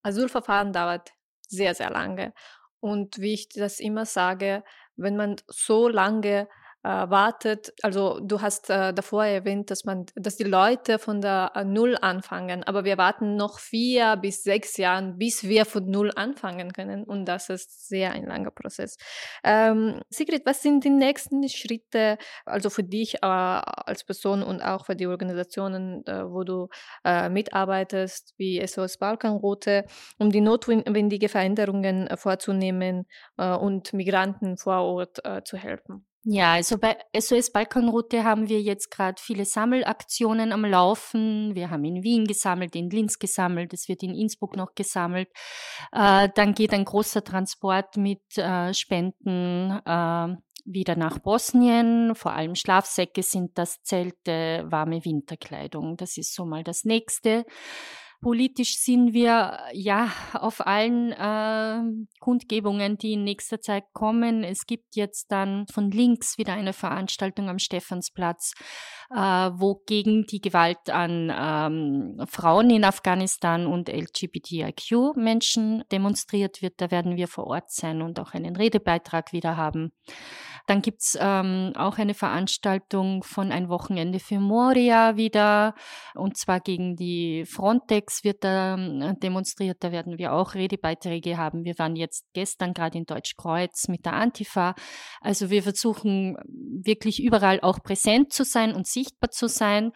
Asylverfahren 0.03 0.71
dauert 0.71 1.11
sehr, 1.47 1.73
sehr 1.73 1.89
lange. 1.89 2.33
Und 2.79 3.19
wie 3.19 3.33
ich 3.33 3.49
das 3.49 3.79
immer 3.79 4.05
sage, 4.05 4.63
wenn 4.95 5.17
man 5.17 5.35
so 5.47 5.89
lange 5.89 6.47
wartet. 6.83 7.73
Also 7.81 8.19
du 8.21 8.41
hast 8.41 8.69
äh, 8.69 8.93
davor 8.93 9.25
erwähnt, 9.25 9.69
dass 9.69 9.83
man, 9.83 10.05
dass 10.15 10.37
die 10.37 10.45
Leute 10.45 10.97
von 10.97 11.19
der 11.19 11.51
äh, 11.55 11.65
Null 11.65 11.97
anfangen, 12.01 12.63
aber 12.63 12.85
wir 12.85 12.97
warten 12.97 13.35
noch 13.35 13.59
vier 13.59 14.15
bis 14.15 14.43
sechs 14.43 14.77
Jahre, 14.77 15.13
bis 15.13 15.43
wir 15.43 15.65
von 15.65 15.85
Null 15.89 16.11
anfangen 16.15 16.71
können. 16.71 17.03
Und 17.03 17.25
das 17.25 17.49
ist 17.49 17.89
sehr 17.89 18.13
ein 18.13 18.25
langer 18.25 18.51
Prozess. 18.51 18.97
Ähm, 19.43 20.01
Sigrid, 20.09 20.45
was 20.45 20.61
sind 20.61 20.83
die 20.85 20.89
nächsten 20.89 21.47
Schritte, 21.49 22.17
also 22.45 22.69
für 22.69 22.83
dich 22.83 23.15
äh, 23.15 23.25
als 23.25 24.05
Person 24.05 24.41
und 24.41 24.61
auch 24.61 24.85
für 24.85 24.95
die 24.95 25.07
Organisationen, 25.07 26.05
äh, 26.05 26.23
wo 26.29 26.43
du 26.43 26.69
äh, 27.03 27.27
mitarbeitest, 27.29 28.33
wie 28.37 28.65
SOS 28.65 28.97
Balkanroute, 28.97 29.85
um 30.17 30.31
die 30.31 30.41
notwendigen 30.41 31.29
Veränderungen 31.29 32.09
vorzunehmen 32.15 33.05
und 33.37 33.93
Migranten 33.93 34.57
vor 34.57 34.81
Ort 34.83 35.21
zu 35.45 35.57
helfen? 35.57 36.08
Ja, 36.25 36.53
also 36.53 36.77
bei 36.77 36.97
SOS 37.17 37.51
Balkanroute 37.51 38.25
haben 38.25 38.49
wir 38.49 38.61
jetzt 38.61 38.91
gerade 38.91 39.21
viele 39.21 39.45
Sammelaktionen 39.45 40.51
am 40.51 40.65
Laufen. 40.65 41.55
Wir 41.55 41.69
haben 41.69 41.85
in 41.85 42.03
Wien 42.03 42.25
gesammelt, 42.25 42.75
in 42.75 42.89
Linz 42.89 43.19
gesammelt, 43.19 43.73
es 43.73 43.87
wird 43.87 44.03
in 44.03 44.13
Innsbruck 44.13 44.57
noch 44.57 44.75
gesammelt. 44.75 45.29
Äh, 45.93 46.27
dann 46.35 46.53
geht 46.53 46.73
ein 46.73 46.83
großer 46.83 47.23
Transport 47.23 47.95
mit 47.95 48.37
äh, 48.37 48.73
Spenden 48.73 49.79
äh, 49.85 50.35
wieder 50.65 50.97
nach 50.97 51.19
Bosnien. 51.19 52.13
Vor 52.15 52.33
allem 52.33 52.55
Schlafsäcke 52.55 53.23
sind 53.23 53.57
das, 53.57 53.81
Zelte, 53.83 54.65
warme 54.69 55.05
Winterkleidung. 55.05 55.95
Das 55.95 56.17
ist 56.17 56.35
so 56.35 56.45
mal 56.45 56.65
das 56.65 56.83
nächste. 56.83 57.45
Politisch 58.21 58.77
sind 58.77 59.13
wir 59.13 59.59
ja 59.71 60.11
auf 60.33 60.67
allen 60.67 61.13
äh, 61.13 61.81
Kundgebungen, 62.19 62.97
die 62.97 63.13
in 63.13 63.23
nächster 63.23 63.61
Zeit 63.61 63.85
kommen. 63.93 64.43
Es 64.43 64.65
gibt 64.65 64.97
jetzt 64.97 65.31
dann 65.31 65.67
von 65.67 65.89
links 65.89 66.37
wieder 66.37 66.51
eine 66.51 66.73
Veranstaltung 66.73 67.47
am 67.47 67.59
Stephansplatz, 67.59 68.53
äh, 69.15 69.17
wo 69.17 69.81
gegen 69.85 70.25
die 70.25 70.41
Gewalt 70.41 70.89
an 70.89 71.31
ähm, 71.33 72.25
Frauen 72.27 72.69
in 72.71 72.83
Afghanistan 72.83 73.65
und 73.65 73.87
LGBTIQ-Menschen 73.87 75.85
demonstriert 75.89 76.61
wird. 76.61 76.73
Da 76.81 76.91
werden 76.91 77.15
wir 77.15 77.29
vor 77.29 77.47
Ort 77.47 77.71
sein 77.71 78.01
und 78.01 78.19
auch 78.19 78.33
einen 78.33 78.57
Redebeitrag 78.57 79.31
wieder 79.31 79.55
haben. 79.55 79.93
Dann 80.69 80.83
gibt's 80.83 81.17
ähm, 81.19 81.73
auch 81.75 81.97
eine 81.97 82.13
Veranstaltung 82.13 83.23
von 83.23 83.51
ein 83.51 83.69
Wochenende 83.69 84.19
für 84.19 84.39
Moria 84.39 85.17
wieder, 85.17 85.73
und 86.13 86.37
zwar 86.37 86.59
gegen 86.59 86.95
die 86.95 87.43
Frontex 87.45 88.23
wird 88.23 88.43
da 88.43 88.75
äh, 88.75 89.15
demonstriert. 89.17 89.77
Da 89.79 89.91
werden 89.91 90.19
wir 90.19 90.31
auch 90.31 90.53
Redebeiträge 90.53 91.39
haben. 91.39 91.65
Wir 91.65 91.79
waren 91.79 91.95
jetzt 91.95 92.27
gestern 92.33 92.75
gerade 92.75 92.99
in 92.99 93.05
Deutschkreuz 93.05 93.87
mit 93.87 94.05
der 94.05 94.13
Antifa. 94.13 94.75
Also 95.21 95.49
wir 95.49 95.63
versuchen 95.63 96.37
wirklich 96.45 97.19
überall 97.19 97.61
auch 97.61 97.81
präsent 97.81 98.31
zu 98.31 98.43
sein 98.43 98.75
und 98.75 98.85
sichtbar 98.85 99.31
zu 99.31 99.47
sein 99.47 99.91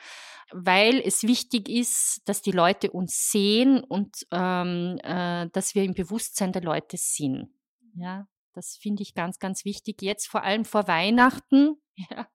weil 0.56 1.02
es 1.04 1.24
wichtig 1.24 1.68
ist, 1.68 2.22
dass 2.26 2.44
die 2.44 2.52
Leute 2.52 2.92
uns 2.92 3.32
sehen 3.32 3.84
und 3.84 4.16
ähm, 4.32 5.00
äh, 5.02 5.50
dass 5.52 5.74
wir 5.74 5.84
im 5.84 5.96
Bewusstsein 5.96 6.52
der 6.52 6.62
Leute 6.62 6.96
sind. 6.98 7.50
Ja, 7.96 8.28
das 8.54 8.78
finde 8.82 9.04
ich 9.04 9.14
ganz, 9.14 9.40
ganz 9.40 9.66
wichtig. 9.66 10.02
Jetzt 10.02 10.28
vor 10.28 10.44
allem 10.44 10.66
vor 10.66 10.88
Weihnachten, 10.88 11.76
ja, 11.96 12.28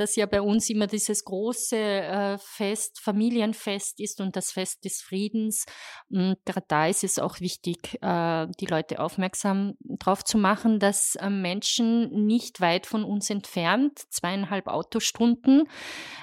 das 0.00 0.16
ja 0.16 0.26
bei 0.26 0.40
uns 0.40 0.70
immer 0.70 0.86
dieses 0.86 1.24
große 1.24 1.76
äh, 1.76 2.38
Fest, 2.38 3.00
Familienfest 3.00 4.00
ist 4.00 4.20
und 4.20 4.34
das 4.34 4.50
Fest 4.50 4.84
des 4.84 5.02
Friedens. 5.02 5.66
Und 6.08 6.38
da 6.68 6.86
ist 6.86 7.04
es 7.04 7.18
auch 7.18 7.40
wichtig, 7.40 7.98
äh, 8.02 8.46
die 8.58 8.66
Leute 8.66 8.98
aufmerksam 8.98 9.74
darauf 9.80 10.24
zu 10.24 10.38
machen, 10.38 10.78
dass 10.80 11.16
äh, 11.16 11.28
Menschen 11.28 12.26
nicht 12.26 12.60
weit 12.60 12.86
von 12.86 13.04
uns 13.04 13.28
entfernt, 13.28 14.00
zweieinhalb 14.10 14.66
Autostunden, 14.66 15.64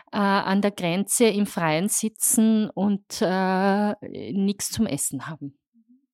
an 0.10 0.62
der 0.62 0.72
Grenze 0.72 1.26
im 1.26 1.46
Freien 1.46 1.90
sitzen 1.90 2.70
und 2.70 3.22
nichts 3.22 4.70
zum 4.72 4.86
Essen 4.88 5.28
haben 5.28 5.58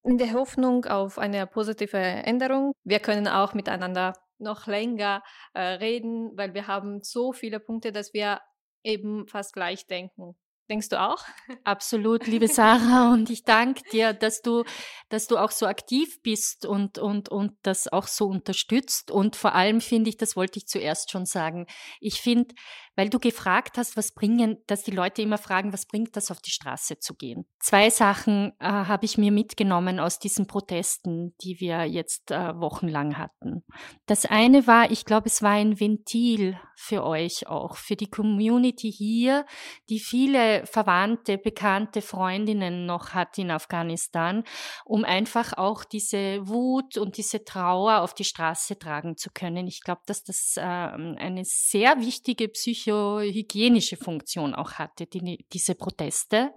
in 0.04 0.18
der 0.18 0.34
Hoffnung 0.34 0.86
auf 0.86 1.18
eine 1.18 1.48
positive 1.48 1.98
Änderung. 1.98 2.74
Wir 2.84 3.00
können 3.00 3.28
auch 3.28 3.54
miteinander 3.54 4.14
noch 4.38 4.68
länger 4.68 5.24
äh, 5.54 5.62
reden, 5.62 6.32
weil 6.36 6.54
wir 6.54 6.68
haben 6.68 7.02
so 7.02 7.34
viele 7.34 7.60
Punkte, 7.60 7.92
dass 7.92 8.14
wir 8.14 8.42
eben 8.84 9.28
fast 9.28 9.54
gleich 9.54 9.88
denken. 9.88 10.36
Denkst 10.70 10.90
du 10.90 11.02
auch? 11.02 11.24
Absolut, 11.66 12.26
liebe 12.26 12.48
Sarah, 12.50 13.12
und 13.12 13.30
ich 13.30 13.44
danke 13.44 13.82
dir, 13.92 14.14
dass 14.14 14.42
du, 14.42 14.64
dass 15.10 15.28
du 15.28 15.38
auch 15.38 15.52
so 15.52 15.66
aktiv 15.68 16.22
bist 16.22 16.66
und, 16.66 16.98
und, 16.98 17.28
und 17.30 17.54
das 17.64 17.92
auch 17.92 18.08
so 18.08 18.28
unterstützt. 18.28 19.12
Und 19.12 19.36
vor 19.36 19.56
allem 19.56 19.82
finde 19.82 20.10
ich, 20.10 20.18
das 20.18 20.38
wollte 20.38 20.60
ich 20.60 20.68
zuerst 20.68 21.12
schon 21.12 21.26
sagen, 21.26 21.68
ich 22.00 22.22
finde, 22.22 22.56
weil 22.96 23.10
du 23.10 23.20
gefragt 23.20 23.78
hast, 23.78 23.98
was 23.98 24.14
bringen, 24.14 24.58
dass 24.68 24.84
die 24.84 24.92
Leute 24.92 25.22
immer 25.22 25.38
fragen, 25.38 25.74
was 25.74 25.86
bringt 25.86 26.16
das 26.16 26.32
auf 26.32 26.40
die 26.42 26.52
Straße 26.52 27.00
zu 27.00 27.16
gehen. 27.16 27.46
Zwei 27.60 27.90
Sachen 27.90 28.52
äh, 28.60 28.66
habe 28.66 29.06
ich 29.06 29.18
mir 29.18 29.32
mitgenommen 29.32 30.00
aus 30.00 30.20
diesen 30.20 30.48
Protesten, 30.48 31.36
die 31.42 31.60
wir 31.60 31.86
jetzt 31.86 32.32
äh, 32.32 32.60
wochenlang 32.60 33.18
hatten. 33.18 33.64
Das 34.06 34.26
eine 34.26 34.68
war, 34.68 34.92
ich 34.92 35.06
glaube, 35.06 35.28
es 35.28 35.42
war 35.42 35.52
ein 35.52 35.80
Ventil 35.80 36.60
für 36.76 37.04
euch 37.04 37.48
auch, 37.48 37.78
für 37.78 37.96
die 37.96 38.10
Community 38.10 38.92
hier, 38.92 39.46
die 39.90 40.00
viele 40.00 40.66
Verwandte, 40.66 41.38
Bekannte, 41.38 42.02
Freundinnen 42.02 42.86
noch 42.86 43.14
hat 43.14 43.38
in 43.38 43.52
Afghanistan, 43.52 44.44
um 44.86 45.04
einfach 45.04 45.54
auch 45.58 45.84
diese 45.84 46.48
Wut 46.48 46.98
und 46.98 47.18
diese 47.18 47.44
Trauer 47.44 48.02
auf 48.02 48.14
die 48.14 48.24
Straße 48.24 48.78
tragen 48.78 49.18
zu 49.18 49.30
können. 49.34 49.68
Ich 49.68 49.82
glaube, 49.82 50.02
dass 50.06 50.24
das 50.24 50.56
äh, 50.58 50.62
eine 50.62 51.44
sehr 51.46 52.00
wichtige 52.00 52.50
Psyche 52.50 52.83
psychohygienische 52.84 53.98
Funktion 53.98 54.54
auch 54.54 54.74
hatte, 54.74 55.06
die, 55.08 55.46
diese 55.52 55.76
Proteste. 55.76 56.52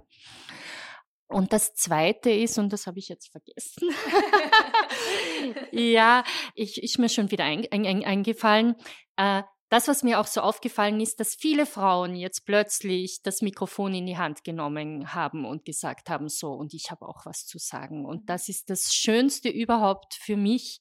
Und 1.29 1.53
das 1.53 1.75
Zweite 1.75 2.31
ist, 2.31 2.59
und 2.59 2.73
das 2.73 2.87
habe 2.87 2.99
ich 2.99 3.09
jetzt 3.09 3.31
vergessen, 3.31 3.89
ja, 5.73 6.25
ich, 6.55 6.83
ich 6.83 6.99
mir 6.99 7.09
schon 7.09 7.31
wieder 7.31 7.45
ein, 7.45 7.67
ein, 7.71 7.85
ein, 7.85 8.05
eingefallen, 8.05 8.77
äh, 9.17 9.43
das, 9.69 9.89
was 9.89 10.05
mir 10.05 10.21
auch 10.21 10.29
so 10.29 10.43
aufgefallen 10.43 11.01
ist, 11.01 11.19
dass 11.19 11.35
viele 11.35 11.67
Frauen 11.67 12.15
jetzt 12.15 12.47
plötzlich 12.47 13.23
das 13.23 13.43
Mikrofon 13.43 13.95
in 13.95 14.07
die 14.07 14.17
Hand 14.17 14.45
genommen 14.45 15.13
haben 15.13 15.45
und 15.45 15.65
gesagt 15.65 16.09
haben, 16.09 16.29
so, 16.29 16.53
und 16.53 16.73
ich 16.73 16.93
habe 16.93 17.09
auch 17.09 17.27
was 17.27 17.47
zu 17.47 17.59
sagen. 17.59 18.07
Und 18.07 18.31
das 18.31 18.49
ist 18.49 18.71
das 18.71 18.95
Schönste 18.95 19.49
überhaupt 19.49 20.15
für 20.15 20.37
mich. 20.37 20.79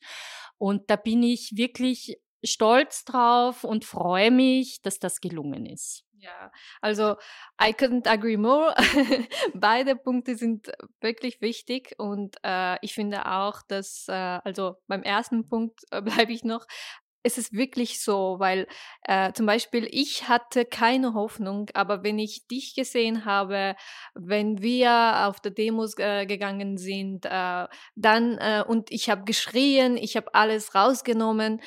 Und 0.59 0.91
da 0.91 0.97
bin 0.97 1.23
ich 1.23 1.53
wirklich 1.55 2.19
stolz 2.45 3.05
drauf 3.05 3.63
und 3.63 3.85
freue 3.85 4.31
mich, 4.31 4.81
dass 4.81 4.99
das 4.99 5.21
gelungen 5.21 5.65
ist. 5.65 6.05
Ja, 6.17 6.51
also 6.81 7.17
I 7.61 7.71
couldn't 7.73 8.07
agree 8.07 8.37
more. 8.37 8.73
Beide 9.53 9.95
Punkte 9.95 10.35
sind 10.35 10.71
wirklich 10.99 11.39
wichtig 11.41 11.93
und 11.99 12.37
äh, 12.43 12.77
ich 12.81 12.93
finde 12.93 13.27
auch, 13.31 13.61
dass, 13.67 14.07
äh, 14.07 14.13
also 14.13 14.75
beim 14.87 15.03
ersten 15.03 15.47
Punkt 15.47 15.81
äh, 15.91 16.01
bleibe 16.01 16.31
ich 16.31 16.43
noch, 16.43 16.65
es 17.25 17.39
ist 17.39 17.53
wirklich 17.53 18.03
so, 18.03 18.35
weil 18.37 18.67
äh, 19.01 19.33
zum 19.33 19.47
Beispiel 19.47 19.87
ich 19.91 20.29
hatte 20.29 20.63
keine 20.63 21.15
Hoffnung, 21.15 21.69
aber 21.73 22.03
wenn 22.03 22.19
ich 22.19 22.45
dich 22.47 22.75
gesehen 22.75 23.25
habe, 23.25 23.75
wenn 24.13 24.61
wir 24.61 25.25
auf 25.27 25.39
der 25.39 25.51
Demos 25.51 25.97
äh, 25.97 26.27
gegangen 26.27 26.77
sind, 26.77 27.25
äh, 27.25 27.67
dann 27.95 28.37
äh, 28.37 28.63
und 28.67 28.91
ich 28.91 29.09
habe 29.09 29.23
geschrien, 29.23 29.97
ich 29.97 30.15
habe 30.15 30.33
alles 30.35 30.75
rausgenommen 30.75 31.61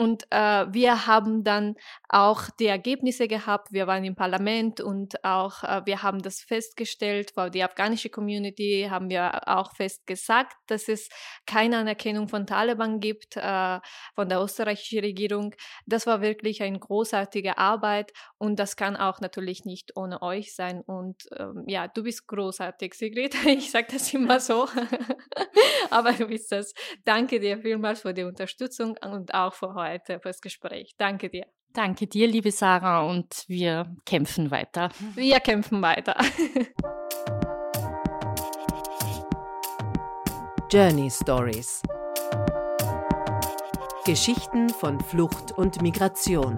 und 0.00 0.24
äh, 0.30 0.64
wir 0.72 1.06
haben 1.06 1.44
dann 1.44 1.74
auch 2.08 2.44
die 2.58 2.68
Ergebnisse 2.68 3.28
gehabt. 3.28 3.70
Wir 3.70 3.86
waren 3.86 4.02
im 4.02 4.14
Parlament 4.14 4.80
und 4.80 5.22
auch 5.26 5.62
äh, 5.62 5.82
wir 5.84 6.02
haben 6.02 6.22
das 6.22 6.40
festgestellt, 6.40 7.32
für 7.34 7.50
die 7.50 7.62
afghanische 7.62 8.08
Community 8.08 8.86
haben 8.88 9.10
wir 9.10 9.46
auch 9.46 9.76
fest 9.76 10.06
gesagt, 10.06 10.56
dass 10.68 10.88
es 10.88 11.10
keine 11.44 11.76
Anerkennung 11.76 12.28
von 12.28 12.46
Taliban 12.46 13.00
gibt, 13.00 13.36
äh, 13.36 13.78
von 14.14 14.26
der 14.30 14.40
österreichischen 14.40 15.00
Regierung. 15.00 15.54
Das 15.84 16.06
war 16.06 16.22
wirklich 16.22 16.62
eine 16.62 16.78
großartige 16.78 17.58
Arbeit 17.58 18.10
und 18.38 18.58
das 18.58 18.76
kann 18.76 18.96
auch 18.96 19.20
natürlich 19.20 19.66
nicht 19.66 19.98
ohne 19.98 20.22
euch 20.22 20.54
sein. 20.54 20.80
Und 20.80 21.24
ähm, 21.36 21.64
ja, 21.66 21.88
du 21.88 22.04
bist 22.04 22.26
großartig, 22.26 22.94
Sigrid. 22.94 23.34
Ich 23.60 23.70
sage 23.70 23.88
das 23.92 24.14
immer 24.14 24.40
so. 24.40 24.66
Aber 25.90 26.12
du 26.12 26.26
bist 26.26 26.50
das. 26.52 26.72
Danke 27.04 27.38
dir 27.38 27.58
vielmals 27.58 28.00
für 28.00 28.14
die 28.14 28.22
Unterstützung 28.22 28.96
und 29.02 29.34
auch 29.34 29.52
für 29.52 29.74
heute 29.74 29.89
heute 29.90 30.20
fürs 30.20 30.40
Gespräch. 30.40 30.94
Danke 30.96 31.28
dir. 31.28 31.46
Danke 31.72 32.06
dir, 32.06 32.26
liebe 32.26 32.50
Sarah, 32.50 33.02
und 33.02 33.44
wir 33.46 33.94
kämpfen 34.04 34.50
weiter. 34.50 34.88
Wir 35.14 35.38
kämpfen 35.40 35.82
weiter. 35.82 36.16
Journey 40.72 41.10
Stories. 41.10 41.82
Geschichten 44.04 44.68
von 44.70 44.98
Flucht 45.00 45.52
und 45.52 45.80
Migration. 45.82 46.56